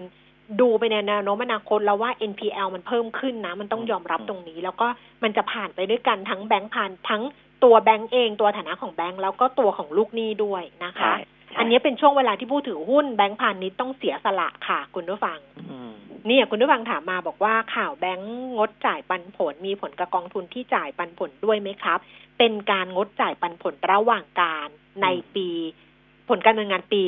[0.60, 4.86] ดูไปในแนวโน้มอนาคตแล้วว่า NPL มันเพิ่มขึ้นนะ มันต้องยอมรับตรงนี้ แล้วก็
[5.22, 7.22] มันจะผ่านไปด้วยกันทั้งแบงค์ผ่านทั้ง
[7.64, 11.14] ตัวแบงค์เองตัวฐานะของแบงค์แล้วก็ตัวของลูกหนี้ด้วยนะคะใช่
[11.48, 15.38] ใช่อันนี้เป็นช่วงเวลาที่ผู้ถือหุ้นแบงค์พาณิชย์ต้องเสียสละค่ะคุณผู้ฟัง
[15.70, 15.92] อืม
[16.26, 21.98] เนี่ยคุณผู้ฟังถามมาบอกว่าข่าวแบงค์งดจ่ายปันผลมีผลกับกองทุนที่จ่ายปันผลด้วยไหมครับ
[22.38, 24.68] เป็นการงดจ่ายปันผลระหว่างการ
[25.02, 25.48] ในปี
[26.30, 27.02] ผลการดำเนินงานปี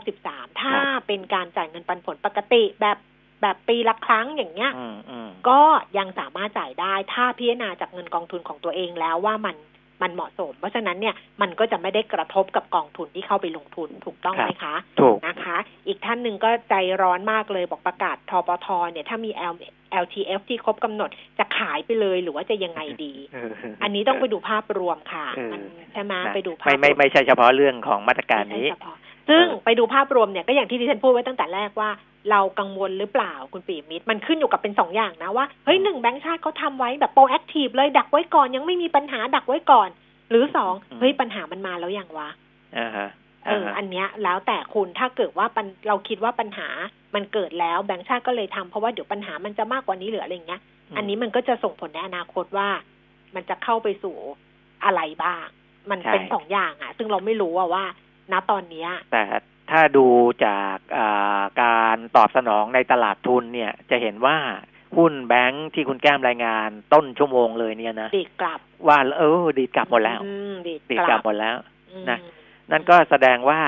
[0.00, 0.76] 2563 ถ้า
[1.06, 2.98] เป็นการจ่ายเงินปันผลปกติแบบ
[3.42, 5.60] แบบปีละครั้งอย่างเงี้ยอืมอืมก็
[5.98, 9.56] ยังสามารถจ่ายได้ถ้าพิจารณาจากเงินกองทุนของตัวเองแล้วว่ามัน
[10.02, 15.56] มันเหมาะสม เพราะฉะนั้นเนี่ยมันก็จะไม่ได้กระทบกับกองทุนที่เข้าไปลงทุนถูกต้องไหมคะถูกนะคะ
[15.86, 19.54] อีกท่านหนึ่งก็ใจร้อนมากเลยบอกประกาศทปทเนี่ยถ้ามี L
[20.04, 23.14] LTF ที่ครบกำหนดจะขายไปเลยหรือว่าจะยังไงดี
[23.82, 28.96] อันนี้ต้องไปดูภาพรวมค่ะเออมันใช่ไหมนะไปดูภาพไม่ไม่รวไม่ใช่เฉพาะเรื่องของมาตรการนี้ไม่ใช่เฉพาะ
[29.28, 31.90] ซึ่งเออไปดูภาพรวมเนี่ยก็อย่างที่ดิฉันพูดไว้ตั้งแต่แรกว่า
[32.30, 39.88] เรากังวลหรือเปล่าคุณปีมิตรมันขึ้นอยู่กับเป็นสองอย่างนะว่าเฮ้ยหนึ่งแบงค์ชาติเขาทำไว้แบบโปรแอคทีฟเลยดักไว้ก่อนยังไม่มีปัญหาดักไว้ก่อน
[40.30, 42.28] หรือสองเฮ้ยปัญหามันมาแล้วอย่างวะ
[42.78, 43.08] อ่าฮะ
[43.46, 46.68] เอออันเนี้ยแล้วแต่คุณถ้าเกิดว่าปัญเราคิดว่าปัญหา
[47.14, 50.60] มันเกิดแล้วแบงค์ชาติก็เลยทำเพราะว่าเดี๋ยวปัญหามันจะมากกว่านี้หรืออะไรอย่างเงี้ย
[50.96, 52.68] อันนี้มันก็จะส่งผลในอนาคตว่า
[53.34, 54.16] มันจะเข้าไปสู่
[54.84, 55.46] อะไรบ้าง
[55.90, 57.84] มันใช่เป็นสองอย่างอะ ซึ่งเราไม่รู้อะว่า
[58.32, 59.22] ณตอนเนี้ยแต่
[59.70, 60.06] ถ้าดู
[60.46, 64.36] จากอ่าการตอบสนองในตลาดทุนเนี่ย จะเห็นว่า
[64.96, 71.56] หุ้นแบงค์ที่คุณแก้มรายงานต้นชั่วโมงเลยเนี่ยนะดีดกลับ ว่าเออดีดกลับหมดแล้วอืมดีดดีดกกลัลับบหมดแล้ว
[71.90, 72.18] อืมนะ
[72.70, 73.60] นั่นก็แสดงว่า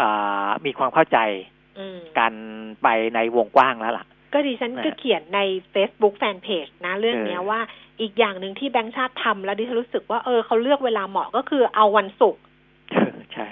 [0.00, 1.18] อ่ามีความเข้าใจ
[1.78, 2.32] อืมกัน
[2.82, 5.40] ไปในวงกว้างแล้วล่ะ ก็ดิฉันนะก็เขียนใน
[5.74, 7.60] Facebook Fanpage นะ เรื่องเนี้ยเออว่า
[8.00, 12.51] อีกอย่างหนึ่งที่แบงค์ชาติทำแล้วดิฉันรู้สึกว่าเออเขาเลือกเวลาเหมาะก็คือเอาวันศุกร์ใช่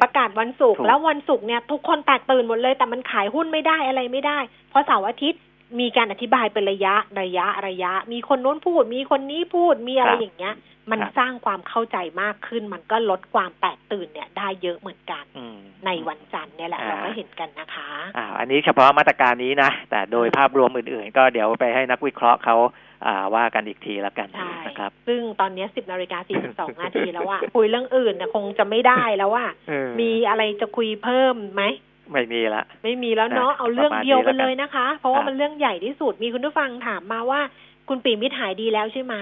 [0.02, 4.38] ประกาศวันศุกร์ถูกแล้ววันศุกร์เนี่ยทุกคนแตกตื่นหมดเลย แต่มันขายหุ้นไม่ได้อะไรไม่ได้
[4.70, 5.42] เพราะเสาร์อาทิตย์
[5.80, 10.54] มีการอธิบายเป็นระยะระยะระยะ มีคนโน้นพูด มีคนนี้พูดมีอะไรครับอย่างเงี้ย
[10.90, 22.89] มันครับสร้างความเข้าใจมากขึ้น มันก็ลดความแตกตื่นเนี่ย ได้เยอะเหมือนกันอืมในวันจันทร์เนี่ยแหละอ่าเราก็เห็นกันนะคะอ่าอันนี้เฉพาะมาตรการนี้นะแต่โดยภาพรวมอื่นๆ ก็เดี๋ยวไปให้นักวิเคราะห์เขาอ่า
[23.34, 31.62] ว่ากันอีกทีแล้วกันใช่นะครับ ซึ่งตอนเนี้สิบนาฬิกาสี่สิบสองนาทีแล้วว่าคุยเรื่องอื่นนะคงจะไม่ได้แล้วว่าเออมีอะไรจะคุยเพิ่มไหม
[32.12, 37.40] ไม่มีละ ไม่มีแล้วเนาะนะเอาเรื่องเดียวไปเลยนะคะ เพราะว่าครับมันเรื่องใหญ่ที่สุดมีคุณผู้ฟังถามมาว่า
[37.88, 39.14] คุณปีมิตรหายดีแล้วใช่ไหม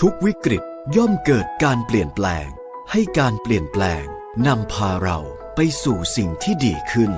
[0.00, 0.62] ทุกวิกฤต
[0.96, 2.46] ย่อมเกิดการเปลี่ยนแปลง
[2.90, 4.04] ให้การเปลี่ยนแปลง
[4.46, 5.18] นำพาเรา
[5.54, 7.12] ไปสู่สิ่งที่ดีขึ้น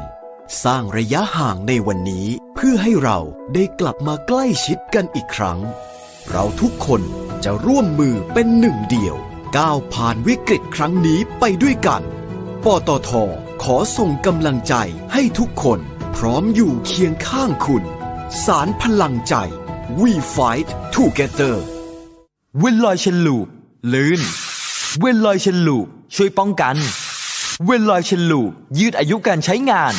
[0.64, 3.18] สร้างระยะห่างในวันนี้เพื่อให้เรา
[3.55, 5.59] ได้กลับมาใกล้ชิดกันอีกครั้ง
[6.31, 7.03] เราทุกคน
[7.45, 9.16] จะร่วมมือเป็นหนึ่งเดียว
[9.57, 12.03] ก้าวผ่านวิกฤตครั้งนี้ไปด้วยกัน
[12.64, 13.11] ปตท
[13.62, 14.75] ขอส่งกำลังใจ
[15.12, 15.81] ให้ทุกคน
[16.16, 17.85] พร้อมอยู่เคียงข้างคุณ
[18.45, 19.35] สารพลังใจ
[20.01, 21.57] We Fight Together
[22.59, 23.47] เวนลอยเชนลูป
[23.93, 24.21] ลื่น
[24.99, 26.79] เวนลอยเชนลูปช่วยป้องกัน
[27.67, 28.43] เวนลอยเชนลู
[28.79, 29.95] ยืดอายุการใช้งาน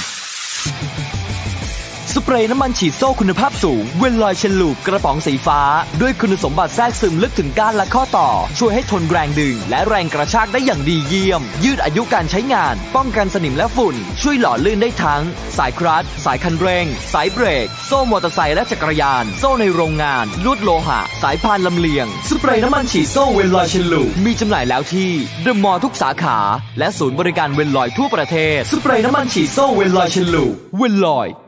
[2.15, 5.61] สเปรย์น้ำมันฉีดโซ่คุณภาพสูง เวนลอย chain lube กระป๋องสีฟ้า
[6.01, 15.23] ด้วยคุณสมบัติแทรกซึมลึกถึงก้านและข้อต่อ ช่วยให้ทนแรงดึง และแรงกระชากได้อย่างดีเยี่ยม ยืดอายุการใช้งาน ป้องกันสนิมและฝุ่น ช่วยหล่อลื่นได้ทั้ง
[15.57, 25.11] สายคลัตช์สายคันเร่ง สายเบรก โซ่มอเตอร์ไซค์และจักรยาน โซ่ในโรงงานลวดโลหะ สายพานลำเลียง สเปรย์น้ำมันฉีดโซ่เวนลอย chain lube มีจำหน่ายแล้วที่
[25.43, 26.37] เดอะมอลล์ทุกสาขา
[26.79, 31.29] และศูนย์บริการเวนลอยทั่วประเทศสเปรย์น้ำมันฉีดโซ่เวนลอย chain lube เวนลอย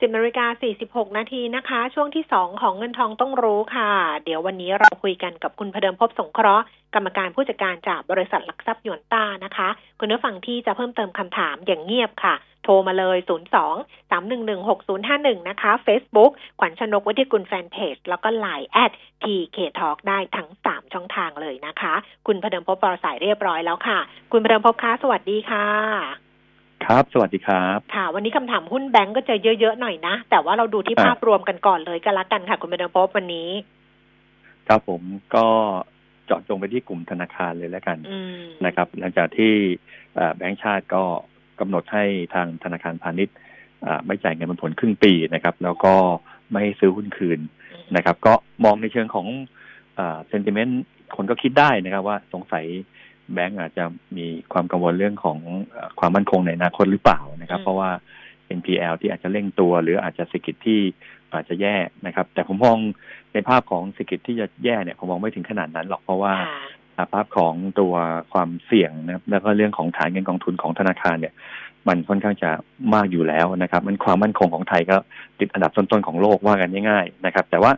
[0.00, 3.90] สิบนาฬิกาสี่สิบหกนาทีนะคะ ช่วงที่สองของเงินทองต้องรู้ค่ะ
[4.24, 9.68] เดี๋ยววันนี้เราคุยกันกับคุณพเดิมภพสงเคราะห์กรรมการผู้จัดการจากบริษัทหลักทรัพย์ยวนต้านะคะ
[10.00, 12.34] คุณผู้ฟังที่จะเพิ่มเติมคำถามอย่างเงียบค่ะ
[12.64, 16.30] โทรมาเลย 0 2 3 1 1 6 0 5 1 นะคะ Facebook
[16.60, 18.92] ขวัญชนกวิทยกุลแฟนเพจแล้วก็ Line แอด
[19.22, 21.94] PK Talk ได้ทั้ง 3 ช่องทางเลยนะคะ
[22.26, 23.98] คุณพเดิมภพปรสายเรียบร้อยแล้วค่ะ
[24.32, 26.25] คุณพเดิมภพคะสวัสดีค่ะ
[26.84, 33.50] ครับ สวัสดีครับ ค่ะ วันนี้คำถามหุ้นแบงก์ก็จะเยอะ ๆ หน่อยนะ แต่ว่าเราดูที่อ่าภาพรวมกันก่อนเลยก็แล้วกันค่ะ คุณเบนพบวันนี้
[34.68, 35.02] ครับผม
[35.34, 35.46] ก็
[36.26, 39.52] เจาะจงไปที่กลุ่มธนาคารเลยแล้วกันอืมนะครับ หลังจากที่
[40.14, 41.02] เอ่อแบงก์ชาติก็
[41.60, 42.04] กำหนดให้
[42.34, 43.36] ทางธนาคารพาณิชย์
[43.86, 45.94] อ่าไม่จ่ายเงินปันผลครึ่งปีนะครับ แล้วก็
[46.50, 47.40] ไม่ให้ซื้อหุ้นคืน
[47.96, 48.32] นะครับ ก็
[48.64, 49.26] มองในเชิงของ
[49.98, 50.82] อ่าเซนติเมนต์
[51.16, 52.64] คนก็คิดได้นะครับว่าสงสัย
[53.34, 53.84] แบงก์อาจจะ
[54.16, 55.38] มีความกังวลเรื่องของ
[55.76, 57.90] อาความมั่นคงในอนาคตหรือเปล่านะครับอืมเพราะว่า
[58.58, 60.80] NPL ที่อาจจะเร่งตัว หรืออาจจะเศรษฐกิจที่
[61.34, 62.78] อาจจะแย่นะครับ แต่ผมมอง
[63.32, 67.94] ในภาพของเศรษฐกิจที่จะแย่เนี่ยผมมองไม่ถึงขนาดนั้นหรอกเพราะว่าค่ะอ่าภาพของตัว
[68.32, 71.34] ความเสี่ยงนะครับแล้วก็เรื่องของฐานเงินกองทุนของธนาคารเนี่ย
[71.88, 72.50] มันค่อนข้างจะ
[72.94, 74.96] มากอยู่แล้วนะครับ มันความมั่นคงของไทยก็
[75.38, 77.72] ติดอันดับต้นๆของโลกว่ากันง่ายๆนะครับ แต่ว่า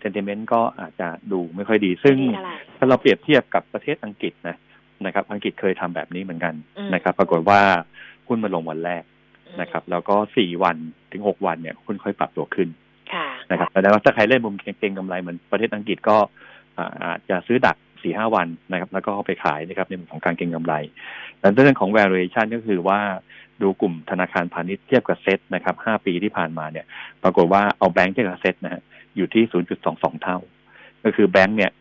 [0.00, 4.56] เซนติเมนต์ก็อาจจะดูไม่ค่อยดี ซึ่งไม่ดีเท่าไหร่ถ้าเราเปรียบเทียบกับประเทศอังกฤษนะ
[5.06, 7.60] นะครับ อังกฤษเคยทำแบบนี้เหมือนกันอืมนะครับ ปรากฏว่า
[8.28, 9.02] หุ้นมาลงวันแรก
[9.46, 10.76] อืมนะครับ แล้วก็สี่วัน
[11.12, 12.68] ถึงหกวันเนี่ยหุ้นค่อยปรับตัวขึ้น
[13.12, 16.16] ค่ะนะครับแต่ว่าถ้าใครเล่นมุมเก็งกำไรเหมือนประเทศอังกฤษก็
[16.78, 20.74] อ่าอาจจะซื้อดักสี่ห้าวันนะครับ แล้วก็เอาไปขายนะครับในมุมของการเก็งกำไร
[21.38, 23.00] แต่เรื่องของ valuation ก็คือว่า
[23.62, 26.86] ดูกลุ่มธนาคารพาณิชย์เทียบกับเซ็ตนะครับห้าปีที่ผ่านมาเนี่ย
[27.22, 28.82] ปรากฏว่าเอาแบงค์เทียบกับเซ็ตนะฮะ
[29.16, 29.42] อยู่ที่
[29.82, 30.38] 0.22เท่า
[31.04, 31.72] ก็คือแบงค์เนี่ย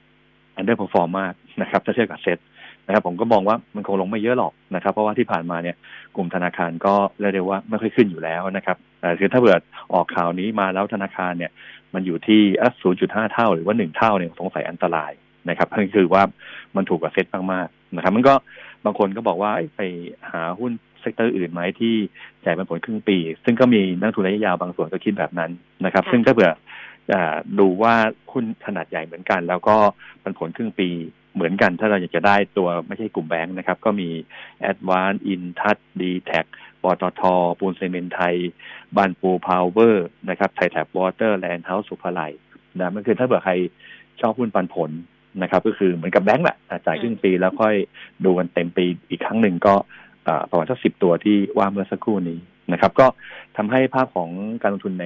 [0.59, 2.39] underperform มากนะครับ ถ้าเทียบกับเซ็ต
[2.85, 5.75] นะครับผมก็มองว่ามันคงลงไม่เยอะหรอกนะครับ เพราะว่าที่ผ่านมาเนี่ย
[6.15, 9.61] กลุ่มธนาคารก็เรียกได้ว่าไม่ค่อยขึ้นอยู่แล้วนะครับแต่คือถ้าเกิด
[9.93, 11.51] ออกข่าวนี้มาแล้วธนาคารเนี่ย
[11.93, 12.69] มันอยู่ที่อะ
[13.01, 15.11] 0.5 เท่าหรือว่า 1 เท่าเนี่ยสงสัยอันตราย
[15.49, 16.23] นะครับนั่นคือว่า
[16.75, 18.33] มันถูกกว่าเซ็ตมากๆนะครับ มันก็
[18.85, 19.81] บางคนก็บอกว่าเอ้ยไป
[20.31, 21.95] หาหุ้น sector อื่นไหมที่
[22.43, 25.51] จ่ายปันผลครึ่งปี ซึ่งก็มีนักลงทุนระยะยาวบางส่วนก็คิดแบบนั้น
[25.85, 26.51] นะครับค่ะซึ่งถ้าเผื่อ
[27.13, 27.93] อ่าดูว่า
[28.31, 29.75] หุ้นขนาดใหญ่เหมือนกัน แล้วก็
[30.23, 30.89] ปันผลครึ่งปี
[31.33, 34.09] เหมือนกันถ้าเราอยากจะได้ตัวไม่ใช่กลุ่มแบงค์นะครับ ก็มี
[34.69, 36.45] a d v a n c e Intouch d t a c
[36.83, 37.21] ปตท
[37.59, 38.35] ปูนซีเมนไทย
[38.95, 42.33] บานปูพาวเวอร์นะครับไทยแท็ปวอเตอร์แลนด์เฮาส์ศุภาลัย
[42.79, 43.53] นะมันคือถ้าเผื่อใคร
[44.21, 44.91] ชอบหุ้นปันผล
[45.41, 47.75] นะครับ ก็คือเหมือนกับแบงก์แหละจ่ายครึ่งปีแล้วค่อย
[48.25, 49.75] ดูกันเต็มปีอีกครั้งหนึ่งก็
[50.49, 52.39] ประมาณสักสิบตัวที่ว่าเมื่อสักครู่นี้
[52.71, 53.07] นะครับ ก็
[53.57, 54.29] ทำให้ภาพของ
[54.61, 55.05] การลงทุนใน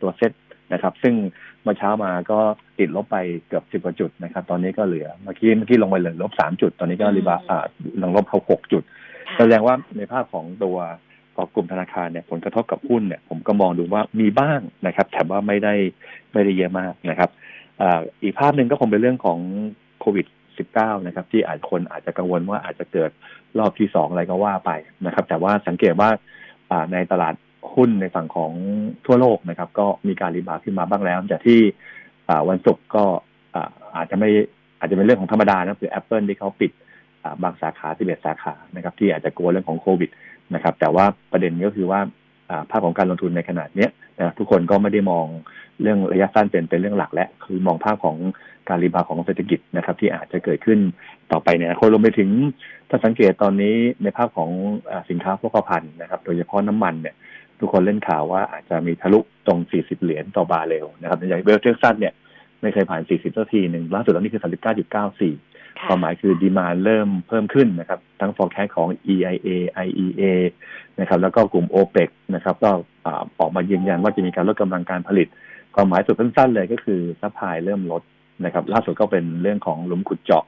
[0.00, 0.32] ตัวเซ็ต
[0.72, 1.14] นะครับ ซึ่ง
[1.62, 2.38] เมื่อเช้ามาก็
[2.78, 3.16] ติดลบไป
[3.48, 7.64] เกือบสิบกว่าจุดนะครับ ตอนนี้ก็เหลือเมื่อกี้เมื่อกี้ลงไปเหลือลบสามจุด ตอนนี้ก็รีบาอ่า
[8.02, 8.82] ลงลบเขาหกจุด
[9.28, 10.76] ค่ะแสดงว่าในภาพของตัว
[11.36, 15.74] ของกลุ่มธนาคารเนี่ยผลกระทบกับหุ้นเนี่ยผมก็มองดูว่ามีบ้างนะครับ แต่ว่าไม่ได้
[16.32, 17.30] ไม่ได้เยอะมากนะครับ
[17.80, 19.38] อ่าอีกภาพหนึ่งก็คงเป็นเรื่องของ
[20.00, 20.26] โควิด
[20.66, 23.10] -19 นะครับ ที่อาจคนอาจจะกังวลว่าอาจจะเกิด
[23.58, 24.70] รอบที่สองอะไรก็ว่าไป
[25.06, 26.10] นะครับ แต่ว่าสังเกตว่า
[26.70, 27.34] อ่าในตลาด
[27.74, 28.52] หุ้นในฝั่งของ
[29.06, 31.60] ทั่วโลกนะครับ ก็มีการ rebound ขึ้นมาบ้างแล้วจากที่
[32.48, 33.04] วันศุกร์ก็
[33.96, 34.28] อาจจะไม่
[34.78, 36.70] อาจจะเป็นเรื่องของธรรมดานะคือ Apple ที่เขาปิด
[37.42, 40.10] บางสาขา11สาขานะครับ ที่อาจจะกลัวเรื่องของโควิด
[40.54, 42.00] นะครับ แต่ว่าประเด็นก็คือว่า
[42.70, 43.88] ภาพของการลงทุนในขนาดนี้
[44.18, 45.26] นะทุกคนก็ไม่ได้มอง
[45.82, 48.16] เรื่องระยะสั้นเป็นเป็นเรื่องหลักและ คือมองภาพของ
[48.68, 50.78] การ rebound ของเศรษฐกิจนะครับ ที่อาจจะเกิดขึ้น
[51.32, 52.30] ต่อไปในอนาคตรวมไปถึง
[52.88, 57.14] ถ้าสังเกตตอนนี้ในภาพของสินค้าโภคภัณฑ์นะครับ โดยเฉพาะน้ำมันเนี่ย
[57.60, 62.14] ทุกคนเล่นข่าวว่าอาจจะมีทะลุตรง 40 เหรียญต่อบาร์เรลนะครับอย่างเวสต์เท็กซัสเนี่ย
[62.60, 69.48] ไม่เคยผ่าน 40สักทีหนึ่งล่าสุดตอนนี้คือ 39.94ค่ะความหมายคือ demand เริ่มเพิ่มขึ้นนะครับ ทั้ง forecast ของ EIA
[69.86, 70.22] IEA
[71.00, 72.70] นะครับ แล้วก็กลุ่ม OPEC นะครับ ก็
[73.06, 75.28] อ่าออกมายืนยันว่าจะมีการลดกำลังการผลิต
[75.74, 78.02] ความหมายสุดสั้นๆเลยก็คือ supply เริ่มลด
[78.44, 80.44] นะครับ ล่าสุดก็เป็นเรื่องของหลุมขุดเจาะ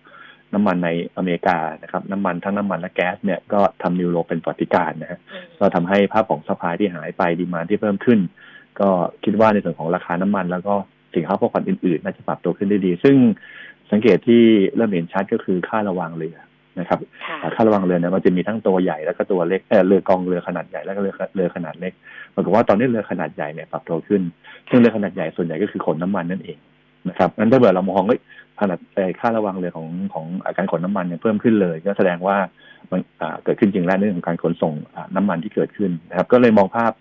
[0.55, 8.18] น้ำมันในอเมริกานะครับน้ำมันทั้งน้ำมันและแก๊สเนี่ยก็ทำ new low เป็นประวัติการณ์นะฮะอืมก็ทำให้ภาพของ supply ที่หายไป demand ที่เพิ่มขึ้น
[8.80, 8.88] ก็
[9.24, 10.74] คิดว่าในส่วนของราคาน้ำมัน แล้วก็
[11.14, 13.16] สินค้าโภคภัณฑ์อื่นๆ น่าจะปรับตัวขึ้นได้ดี ซึ่ง
[13.92, 14.42] สังเกตที่
[14.76, 16.36] เริ่มเห็นชัดก็คือค่าระวางเรือ
[16.80, 21.92] นะครับค่ะอ่าค่าระวางเรือเนี่ยมันจะมีทั้งตัวใหญ่แล้วก็ตัวเล็กเออเรือกองเรือขนาดใหญ่แล้วก็เรือเรือขนาดเล็ก
[22.34, 24.22] ปรากฏว่าตอนนี้เรือขนาดใหญ่เนี่ยปรับตัวขึ้น
[24.70, 26.59] ซึ่งเรือขนาดใหญ่ส่วนใหญ่ก็คือขนน้ำมันนั่นเอง
[27.09, 28.20] นะครับงั้นถ้าเกิดเรามองเฮ้ย
[28.63, 32.37] ขนาดเอ่อค่าระวังเรือของของอาการขนน้ำมันเนี่ยเพิ่มขึ้นเลย ก็แสดงว่า
[32.91, 36.93] มันอ่าเกิดขึ้นจริงแล้วในเรื่องของการขนส่งอ่าน้ำมันที่เกิดขึ้นนะครับ ก็เลยมองภาพ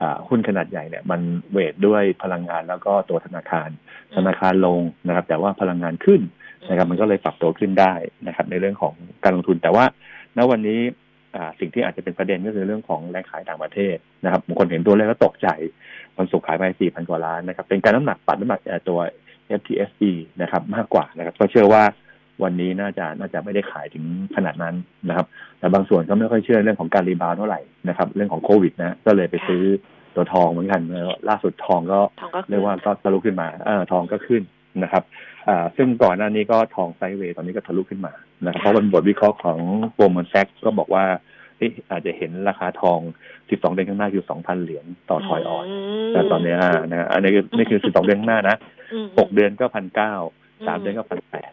[0.00, 1.20] อ่าหุ้นขนาดใหญ่เนี่ยมัน
[1.52, 3.68] เวทด้วยพลังงานแล้วก็ตัวธนาคาร
[4.16, 6.20] ธนาคารลงนะครับ แต่ว่าพลังงานขึ้น
[6.70, 7.94] นะครับ มันก็เลยปรับตัวขึ้นได้
[8.26, 8.94] นะครับ ในเรื่องของ
[9.24, 9.84] การลงทุนแต่ว่า
[10.36, 10.80] ณวันนี้
[11.36, 15.48] อ่าสิ่งที่อาจจะเป็นประเด็นก็คือเรื่องของแรงขายต่างประเทศนะครับบางคนเห็นตัวเลขก็ตกใจ
[16.18, 18.98] วันศุกร์ขายไป 4,000 กว่าล้านนะครับ เป็นการน้ำหนักปัดน้ำหนักเอ่อตัว
[19.60, 21.82] FTSE นะครับมากกว่านะครับ ก็เชื่อว่า
[22.42, 24.04] วันนี้น่าจะน่าจะไม่ได้ขายถึง
[24.36, 24.74] ขนาดนั้น
[25.08, 25.26] นะครับ
[25.58, 29.62] แต่บางส่วนก็ไม่ค่อยเชื่อเรื่องของการ rebound เท่าไหร่นะครับ เรื่องของโควิดนะก็เลยไปซื้อ
[30.14, 34.42] ตัวทองเหมือนกันแล้วล่าสุดทองก็ทองก็เรียกว่าก็ทะลุขึ้นมาเออทองก็ขึ้น
[34.82, 35.02] นะครับ
[35.48, 38.12] อ่าซึ่งก่อนหน้านี้ก็ทองไซด์เวย์ตอนนี้ก็ทะลุขึ้นมา
[38.46, 39.58] นะครับเพราะวันบทวิเคราะห์ของ
[39.94, 43.00] โ l ม m นแซกก็บอกว่าเอ๊ะอาจจะเห็นราคาทอง
[43.38, 48.56] 12 เดือนข้างหน้าคือ 2,000 เหรียญต่อทอยออนมแต่ตอนเนี้ยนะอันนี้คือนี่คือ 12 เดือนข้างหน้านะ
[48.92, 50.14] อืม6เดือนก็พันเก้า
[50.66, 51.50] สามอืมเดือนก็พันแปด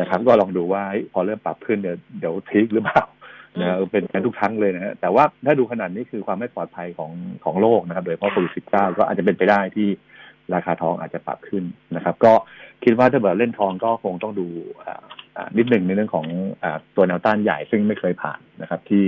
[0.00, 3.02] นะครับ ก็ลองดูว่าเฮ้ยพอเริ่มปรับขึ้นเดี๋ยวเดี๋ยวพีคหรือเปล่า
[3.60, 7.12] นะฮะเป็นกันทุกครั้งเลยนะฮะแต่ว่าถ้าดูขนาดนี้คือความไม่ปลอดภัยของ
[7.44, 9.88] ของโลกนะครับ โดยเฉพาะโควิดสิบเก้าก็อาจจะเป็นไปได้ที่
[10.54, 11.64] ราคาทองอาจจะปรับขึ้น
[11.96, 12.32] นะครับ ก็
[12.84, 14.46] คิดว่าถ้าเกิดเล่นทองก็คงต้องดู
[14.84, 15.02] อ่า
[15.36, 16.26] อ่านิดหนึ่งในเรื่องของ
[16.62, 19.06] อ่าตัวแนวต้านใหญ่ซึ่งไม่เคยผ่านนะครับ ที่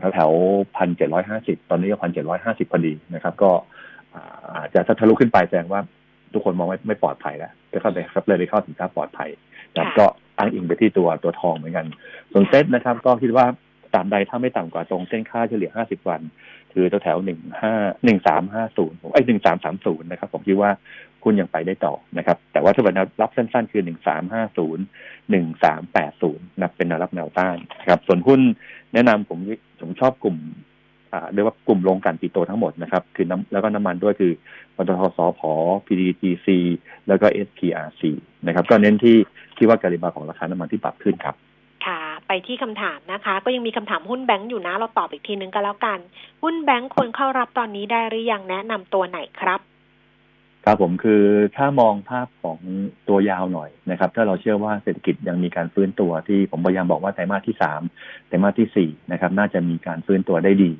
[0.00, 0.30] แถวแถว
[0.76, 3.50] พันเจ็ดร้อยห้าสิบตอนนี้ก็พันเจ็ดร้อยห้าสิบพอดีนะครับ ก็
[4.14, 5.80] อ่าอาจจะถ้าทะลุขึ้นไปแสดงว่า
[6.32, 9.30] ทุกคนมองว่าไม่ปลอดภัยแล้วก็เข้าไปครับเลยเข้าสินค้าปลอดภัย
[9.72, 10.06] นะครับค่ะก็
[10.38, 11.86] อ้างอิงไปที่ตัวตัวทองเหมือนกัน
[12.32, 13.46] ส่วนเซ็ตนะครับ ก็คิดว่า
[13.94, 16.20] ตามใดถ้าไม่ต่ำกว่าตรงเส้นค่าเฉลี่ย 50 วัน
[16.74, 20.70] คือแถวๆหนึ่งห้าหนึ่งสามห้าศูนย์ไอ้หนึ่งสามสามศูนย์นะครับ ผมคิดว่า
[21.24, 24.84] คุณยังไปได้ต่อนะครับ แต่ว่าถ้าเป็นแนวรับสั้น ๆ คือหนึ่งสามห้าศูนย์
[25.30, 28.40] หนึ่งสามแปดศูนย์นะเป็นแนวรับแนวต้านนะครับ ส่วนหุ้น
[28.94, 29.38] แนะนำผม
[29.80, 30.36] ผมชอบกลุ่ม
[31.12, 34.32] อ่าเรียกว่ากลุ่มโรงกลั่นปิโตรทั้งหมดนะครับ คือน้ำแล้วก็น้ำมันด้วยคือ
[34.76, 35.40] ปตทสพ
[35.86, 36.48] PDGC
[37.08, 38.02] แล้วก็ SPRC
[38.46, 39.16] นะครับ ก็เน้นที่
[39.56, 41.36] ที่ว่าการิบาของราคาน้ำมันที่ปรับขึ้นครับ
[42.32, 45.98] ไปที่คำถามนะคะ ก็ยังมีคำถามหุ้นแบงก์อยู่นะ เราตอบอีกทีนึงก็แล้วกัน
[46.42, 49.60] หุ้นแบงก์ควรเข้ารับตอนนี้ได้หรือยังแนะนำตัวไหนครับ
[50.64, 51.22] ครับผมคือ
[51.56, 52.58] ถ้ามองภาพของ
[53.08, 57.80] ตัวยาวหน่อยนะครับ ถ้าเราเชื่อว่าเศรษฐกิจยังมีการฟื้นตัวที่ผมพยายามบอกว่าไตรมาสที่สาม
[58.28, 60.72] ไตรมาสที่สี่นะครับ น่าจะมีการฟื้นตัวได้ดี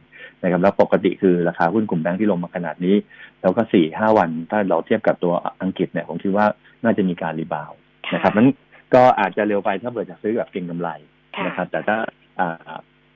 [0.42, 2.96] นะครับแล้วปกติคือราคาหุ้นกลุ่มแบงก์ที่ลงมาขนาดนี้
[3.42, 6.46] แล้วก็สี่ห้าวัน ถ้าเราเทียบกับตัวอังกฤษเนี่ยผมคิดว่า
[6.84, 7.78] น่าจะมีการรีบาวด์
[8.14, 8.48] นะครับนั้น
[8.94, 11.96] ก็อาจจะเร็วไปถ้าเกิดจะซื้อแบบเก็งกำไรค่ะ นะครับ แต่ถ้า
[12.40, 12.56] อ่า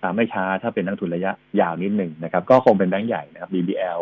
[0.03, 4.01] อ่าไม่ช้าถ้าเป็นนักทุนระยะยาวนิดหนึ่งนะครับ ก็คงเป็นแบงก์ใหญ่นะครับ BBL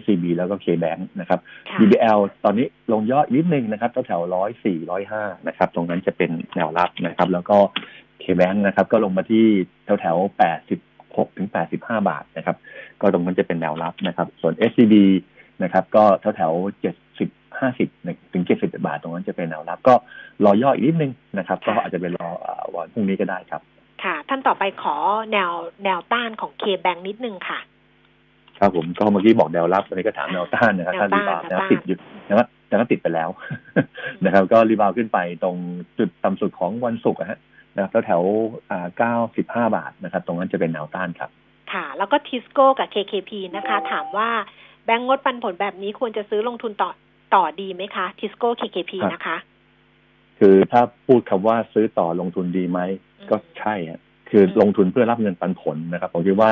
[0.00, 7.58] SCB แล้วก็ KBank นะครับค่ะ BBL ตอนนี้ลงยอดนิดนึงนะครับแถวร้อยสี่ร้อยห้านะครับ ตรงนั้นจะเป็นแนวรับนะครับ แล้วก็
[8.22, 9.44] KBank นะครับ ก็ลงมาที่
[9.84, 10.80] แถวแถวแปดสิบ
[11.16, 12.56] หกถึงแปดสิบห้าบาทนะครับ
[13.00, 14.94] ก็ตรงนั้นจะเป็นแนวรับนะครับ ส่วน SCB
[15.62, 17.28] นะครับ ก็แถวแถวเจ็ดสิบ
[17.60, 17.88] ห้าสิบ
[18.32, 19.94] ถึงเจ็ดสิบบาทตรงนั้นจะเป็นแนวรับ ก็
[20.44, 23.60] รอย่ออีกนิดนึงนะครับ ก็อาจจะเป็นรออ่าวันพรุ่งนี้ก็ได้ครับ
[24.04, 24.96] ค่ะ ท่านต่อไปขอ
[25.32, 25.50] แนว
[25.84, 27.58] แนวต้านของ KBANK นิดนึงค่ะ
[28.58, 33.28] ครับผมก็เมื่อกี้บอกแนวรับวันนี้ก็ถามแนวต้านนะครับแนวถ้าต้านรีบาวด์แนวนะต้านติดอยู่นะครับแต่ก็ติดไปแล้ว
[34.24, 35.56] นะครับ ก็ rebound ขึ้นไปตรง
[35.98, 37.38] จุดต่ำสุดของวันศุกร์อะฮะ
[37.74, 41.30] นะครับแถวๆอ่าเก้าสิบห้าบาทนะครับ ตรงนั้นจะเป็นแนวต้านครับ
[41.72, 44.30] ค่ะ แล้วก็ทิสโก้กับ KKP นะคะ ถามว่า
[44.84, 46.90] แบงก์งดปันผลแบบนี้ควรจะซื้อลงทุนต่อ
[47.34, 49.36] ต่อดีไหมคะทิสโก้ KKP ครับนะคะ
[50.38, 52.80] คือถ้าพูดคำว่าซื้อต่อลงทุนดีไหม
[53.18, 54.00] อืมก็ใช่ฮะ
[54.30, 56.50] คืออมลงทุนเพื่อรับเงินปันผลนะครับผมคิดว่า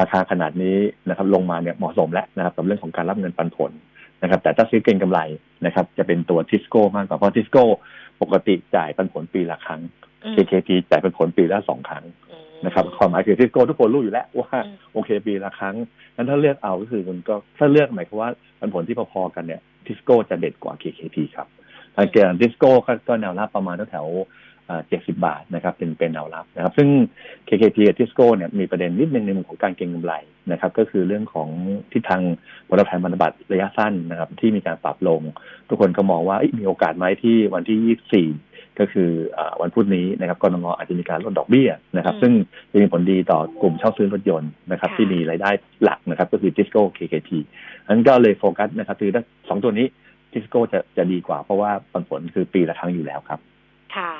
[0.00, 0.76] ราคาขนาดนี้
[1.08, 3.70] นะครับ ลงมาเนี่ยเหมาะสมแล้วนะครับกับเรื่องของการรับเงินปันผล
[4.22, 5.20] นะครับ แต่ถ้าซื้อเก็งกำไร
[5.66, 7.64] นะครับ จะเป็นตัวทิสโก้มากกว่าเพราะทิสโก้
[8.22, 9.80] ปกติจ่ายปันผลปีละครั้ง
[10.24, 15.76] อืม KKP จ่ายปันผลปีละสองครั้งอืมนะครับความหมายคือทิสโก้ทุกคนรู้อยู่แล้วว่าอืมโอเคปีละครั้ง
[16.16, 21.48] นั้นถ้าเลือกเอาก็คือมันก็ถ้าเลือกหมายความว่าปันผลที่พอๆกันเนี่ย ทิสโก้จะเด็ดกว่า KKP ครับ
[21.96, 22.70] ทางเกียร์ทิสโก้
[23.08, 26.88] ก็แนวรับประมาณแถวๆเจ็ดสิบบาทนะครับเป็นเป็นแนวรับนะครับ ซึ่ง
[27.48, 30.14] KKP กับทิสโก้เนี่ยมีประเด็นนิดนึงในมุมของการเก็งกำไร
[30.52, 31.48] นะครับ ก็คือเรื่องของ
[31.92, 32.22] ทิศทาง
[32.68, 35.20] ผลตอบแทนพันธบัตรระยะสั้นนะครับ ที่มีการปรับลง
[35.68, 42.32] ทุกคนก็มองว่าเอ้ยมีโอกาสไหมที่วันที่24 ก็คืออาวันพุธนี้นะครับกรงอาจจะมีการลดดอกเบี้ยนะครับอืมซึ่ง
[42.72, 45.50] จะมีผลดีต่อกลุ่มเช่าซื้อรถยนต์นะครับค่ะที่มีรายได้
[45.82, 47.30] หลักนะครับ ก็คือ Tisco KKT
[47.84, 49.86] อันนั้นก็เลยโฟกัสนะครับ คือถ้าสองตัวนี้
[50.32, 53.40] Tisco จะจะดีกว่าเพราะว่าปันผลคือปีละครั้งอยู่แล้วครับ
[53.96, 54.10] ค่ะ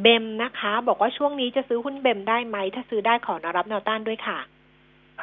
[0.00, 4.38] เบมนะคะ บอกว่าช่วงนี้จะซื้อหุ้นเบมได้ไหม ถ้าซื้อได้ขอแนวรับแนวต้านด้วยค่ะ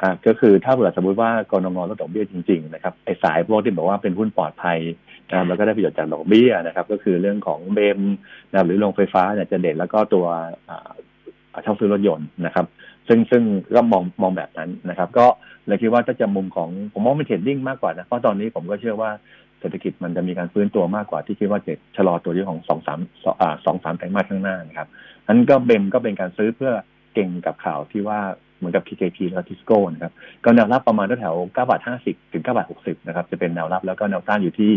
[0.02, 4.78] ฮะก็คือถ้าเผื่อสมมติว่ากรงลดดอกเบี้ยจริง ๆ นะครับไอ้สายพวกที่บอกว่าเป็นหุ้นปลอดภัย
[5.28, 8.00] นะครับแล้วก็ได้ประโยชน์จากดอกเบี้ยนะครับ ก็คือเรื่องของเบม
[8.50, 10.26] นะหรือโรงไฟฟ้าเนี่ยจะเด่นแล้วก็ตัว
[10.68, 10.90] อ่า
[11.62, 12.66] เช่าซื้อรถยนต์นะครับ
[13.08, 13.42] ซึ่งซึ่ง
[13.74, 15.26] ก็มองมองแบบนั้นนะครับ ก็
[15.66, 19.10] เลยคิดว่าถ้าจะมุมของผมมองเป็นเทรดดิ้งมากกว่านะ เพราะตอนนี้ผมก็เชื่อว่า
[19.60, 23.00] เศรษฐกิจมันจะมีการฟื้นตัวมากกว่าที่คิดว่าจะชะลอตัวที่ของสองสาม
[23.64, 24.88] สองสามไตรมาสข้างหน้านะครับ
[25.26, 26.72] นั้นก็เบมก็เป็นการซื้อเพื่อ
[27.14, 28.20] เก่งกับข่าวที่ว่า
[28.58, 30.12] เหมือนกับ KKP แล้วทิสโก้นะครับ
[30.44, 34.72] ก็แนวรับประมาณแถว9บาท50 ถึง9บาท60 นะครับ จะเป็นแนวรับแล้วก็แนวต้านอยู่ที่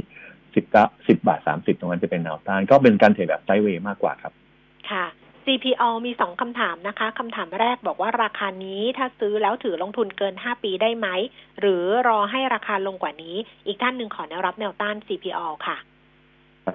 [0.56, 4.34] 10 10บาท30ตรงนั้นจะเป็นแนวต้าน ก็เป็นการเทรดแบบไซด์เวย์มากกว่าครับ
[4.92, 5.06] ค่ะ
[5.46, 11.08] CPO มีสองคำถามนะคะคำถามแรกบอกว่าราคานี้ถ้าซื้อแล้วถือลงทุนเกิน5ปีได้ไหม
[11.60, 13.36] หรือรอให้ราคาลงกว่านี้
[13.68, 15.78] อีกท่านหนึ่งขอแนวรับแนวต้าน CPO ค่ะ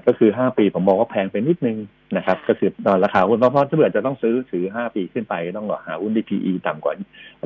[0.07, 1.79] ก็คือ5ปีผมมองว่าแพงไปนิดนึง
[2.17, 6.95] นะครับ ก็คือตอนราคาหุ้นเพราะเพราะถ้าเกิดจะต้องซื้อถือ5ปีขึ้นไปต้องหาหุ้น DPE ต่ำกว่า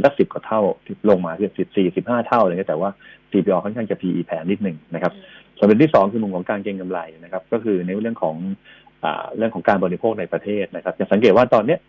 [0.05, 2.91] สักสิบกว่าเท่าที่ลงมาคือสิบสี่สิบห้าเท่าอะไรเงี้ยแต่ว่า
[3.31, 5.13] CPO ค่อนข้างจะ PE แพงนิดนึงนะครับ
[5.59, 8.37] ส่วนเด็นที่สองคือมุมของการเก็งกำไรนะครับ ก็คือในเรื่องของ
[9.05, 11.81] อเรื่องของการบริโภคในประเทศนะครับจะสังเกตว่าตอนเนี้ย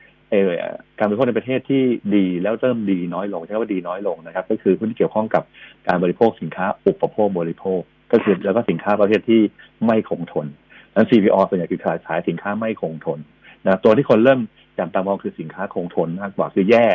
[0.99, 1.83] การบริโภคในประเทศที่
[2.15, 5.43] ดีแล้วเริ่มดีน้อยลงใช้คำว่าดีน้อยลงนะครับ ก็คือหุ้นที่เกี่ยวข้องกับ
[5.87, 7.79] การบริโภคสินค้าอุปโภคบริโภค
[8.11, 9.41] ก็คือแล้วก็สินค้าประเภทที่
[9.85, 10.47] ไม่คงทน
[10.95, 13.19] นั้น CPO ส่วนใหญ่คือขายขายสินค้าไม่คงทน
[13.65, 14.39] นะตัวที่คนเริ่ม
[14.77, 16.85] จับตามองคือสินค้าคงทนมากกว่าคือแย่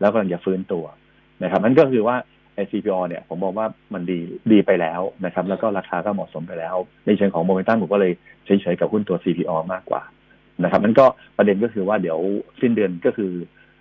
[0.00, 0.84] แล้วกำลังจะฟื้นตัว
[1.42, 2.16] นะครับนั่นก็คือว่า
[2.56, 4.18] ไอ CPO เนี่ยผมบอกว่ามันดี
[4.52, 6.76] ดีไปแล้วนะครับ แล้วก็ราคาก็เหมาะสมไปแล้ว
[7.06, 8.12] ในเชิงของโมเมนตัมผมก็เลย
[8.46, 10.02] เฉยๆกับหุ้นตัว CPO มากกว่า
[10.62, 12.18] นะครับนั่นก็ประเด็นก็คือว่าเดี๋ยว
[12.60, 13.32] สิ้นเดือนก็คือ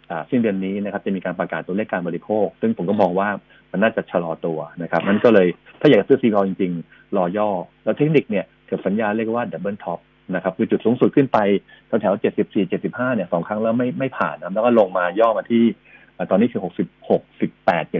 [0.09, 3.29] อ่าสิ้นเดือนนี้นะครับจะมีการประกาศตัวเลขการบริโภค ซึ่งผมก็มองว่า
[3.71, 5.47] มันน่าจะชะลอตัวนะครับนั่นก็เลย
[5.79, 7.49] ถ้าอยากจะซื้อ CPO จริงๆ รอย่อ
[7.83, 9.99] แล้วเทคนิคเนี่ยเกิดสัญญาเรียกว่า double top
[10.35, 11.37] นะครับคือจุดสูงสุดขึ้นไป
[12.01, 15.94] แถวๆ74 75เนี่ยสองครั้งแล้วไม่ไม่ผ่านนะแล้วก็ลงมาย่อมาที่อ่า
[16.31, 17.93] ตอนนี้คือ66 18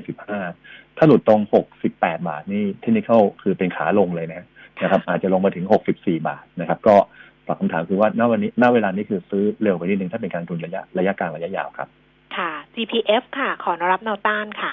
[0.44, 1.42] 75ถ้าหลุดตรง
[1.82, 3.10] 68บาทนี่เทคนิค
[3.42, 4.44] คือเป็นขาลงเลยนะ
[4.82, 6.96] นะครับ อาจจะลงมาถึง64บาทนะครับ ก็
[7.48, 11.88] ตอบคำถามคือว่าณวันนี้ณเวลานี้คือซื้อเร็วไปนิดนึงถ้าเป็นการลงทุนระยะระยะกลางระยะยาวครับ
[12.38, 14.72] ค่ะ CPF ค่ะ แนวรับแนวต้านค่ะ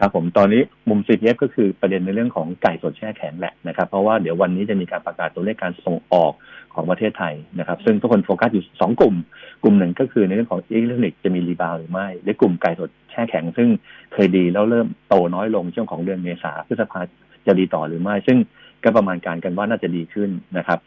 [0.00, 6.32] ครับผมตอนนี้มุม CPF ก็คือประเด็นในเรื่องของไก่สดแช่แข็งแหละนะครับ เพราะว่าเดี๋ยววันนี้จะมีการประกาศตัวเลขการส่งออก
[6.74, 9.14] ของประเทศไทยนะครับ ซึ่งทุกคนโฟกัสอยู่สองกลุ่ม
[9.62, 13.68] กลุ่มหนึ่งก็คือในเรื่องของอิเล็กทรอนิกส์จะมี rebound หรือไม่และกลุ่มไก่สดแช่แข็ง ซึ่ง
[14.12, 17.00] เคยดีแล้วเริ่มโตน้อยลงช่วงของเดือนเมษาพฤษภา
[17.46, 18.38] จะดีต่อหรือไม่ ซึ่ง
[18.84, 20.78] ก็ประมาณการกันว่าน่าจะดีขึ้นนะครับ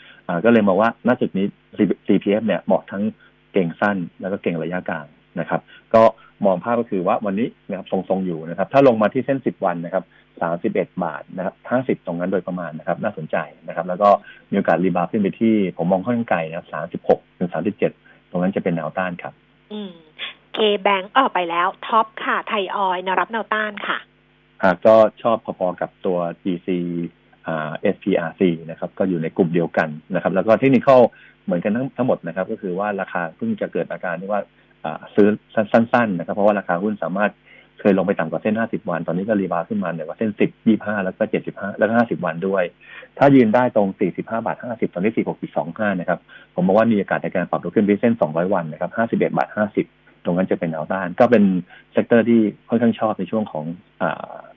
[0.46, 1.46] ก็เลยมองว่าณจุดนี้
[2.08, 3.04] CPF เนี่ยเหมาะทั้ง
[3.54, 5.06] เก็งสั้นแล้วก็เก็งระยะกลาง
[5.40, 5.62] นะครับ
[5.96, 6.04] ก็
[6.46, 10.04] มองภาพก็คือว่าวันนี้นะครับทรงๆอยู่นะครับ ถ้าลงมาที่เส้น 10 วันนะครับ
[10.40, 11.56] 31 บาทนะครับ
[12.00, 14.10] 50 ตรงนั้นโดยประมาณนะครับ น่าสนใจนะครับ แล้วก็
[14.52, 16.68] มีโอกาส rebound ขึ้นไปที่ ผมมองค่อนข้างไกลนะครับ
[17.14, 17.50] 36ถึง
[17.90, 19.34] 37 ตรงนั้นจะเป็นแนวต้านครับ
[19.72, 19.92] อืม
[20.56, 23.98] K-Bank เออไปแล้ว TOP ค่ะไทยออยล์แนวรับแนวต้านค่ะ
[24.62, 26.68] อ่าก็ชอบพอๆกับตัว GC
[27.48, 30.90] อ่า SPRC นะครับ ก็อยู่ในกลุ่มเดียวกันนะครับ แล้วก็เทคนิค
[31.46, 34.59] เหมือนกันทั้งทั้งหมดนะครับ ก็คือว่าราคาเพิ่งจะเกิดอาการที่ว่าอ่า
[35.16, 35.28] ซื้อ
[35.72, 37.32] สั้นๆนะครับ เพราะว่าราคาหุ้นสามารถ
[37.80, 42.64] เคยลงไปต่ำกว่าเส้น 50 วัน ตอนนี้ก็ rebound ขึ้นมาเหนือกว่าเส้น 10 25 แล้วก็ 75 แล้วก็ 50 วันด้วย
[43.18, 45.12] ถ้ายืนได้ตรง 45 บาท 50 ตอนนี้
[45.56, 46.20] 46.25 นะครับ
[46.56, 49.50] ผมมองว่ามีโอกาสในการปรับตัวขึ้นไปเส้น 200 วันนะครับ 51 บาท
[49.88, 51.44] 50 ตรงนั้นจะเป็นแนวต้าน ก็เป็น
[51.94, 53.66] sector ที่ค่อนข้างชอบในช่วงของ
[54.02, 54.04] อ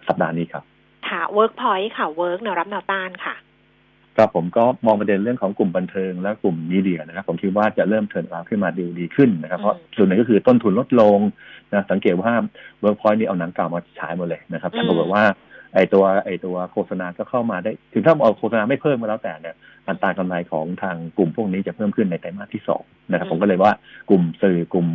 [0.09, 0.63] สัปดาห์นี้ครับ
[1.09, 3.35] ค่ะ Workpoint ค่ะ Work แนวรับแนวต้านค่ะ
[4.17, 11.19] ครับผมก็มองประเด็นเรื่องของกลุ่มบันเทิงและกลุ่ม media นะครับ ผมคิดว่าจะเริ่ม turnaround ขึ้นมาดีดีขึ้นนะครับ เพราะส่วนหนึ่งก็คือต้นทุนลดลง
[11.73, 12.33] นะสังเกตว่า
[12.81, 15.25] เวิร์กพอยต์นี่เอาหนังเก่ามาฉายหมดเลยนะครับแต่ปรากฏว่า
[15.75, 19.57] ไอตัวไอตัวโฆษณาก็เข้ามาได้ ถึงถ้าเอาโฆษณาไม่เพิ่มมาแล้วแต่เนี่ย
[19.89, 23.73] อัตรากำไรของทางกลุ่มพวกนี้จะเพิ่มขึ้นในไตรมาสที่สองนะครับ ผมก็เลยว่า
[24.11, 24.89] กลุ่มสื่อกลุ่ม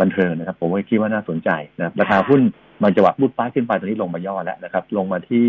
[0.00, 2.40] บันเทิงนะครับ ผมก็คิดว่าน่าสนใจนะครับราคาหุ้น
[2.84, 5.44] มันจะวัดบุดป้ายขึ้นไปตอนนี้ลงมาย่อแล้วนะครับ ลงมาที่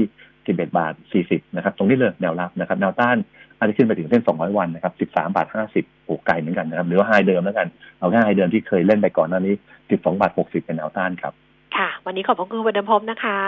[0.45, 0.93] 11 บาท
[1.25, 3.17] 40 นะครับ ตรงนี้เลยแนวรับนะครับ แนวต้าน
[3.57, 7.67] อาจจะขึ้นไปถึงเส้น 200 วันนะครับ 13 บาท 50โอ้ไกลเหมือนกันนะครับ หรือว่าไฮเดิมแล้วกัน
[7.99, 9.53] เอาแค่ไฮเดิมที่เคยเล่นไปก่อนหน้านี้
[9.87, 11.33] 12 บาท 60 เป็นแนวต้านครับ
[11.77, 13.39] ค่ะ วันนี้ขอบพระคุณวันเดิมพบนะคะ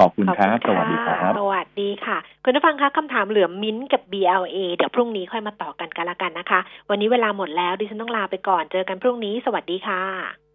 [0.00, 6.60] ขอบคุณครับ สวัสดีครับ สวัสดีค่ะ คุณผู้ฟังคะคำถามเหลือมิ้นท์กับ BLA เดี๋ยวพรุ่งนี้ค่อยมาต่อกันกันละกันนะคะ
[6.90, 10.49] วันนี้เวลาหมดแล้วดิฉันต้องลาไปก่อน เจอกันพรุ่งนี้ สวัสดีค่ะ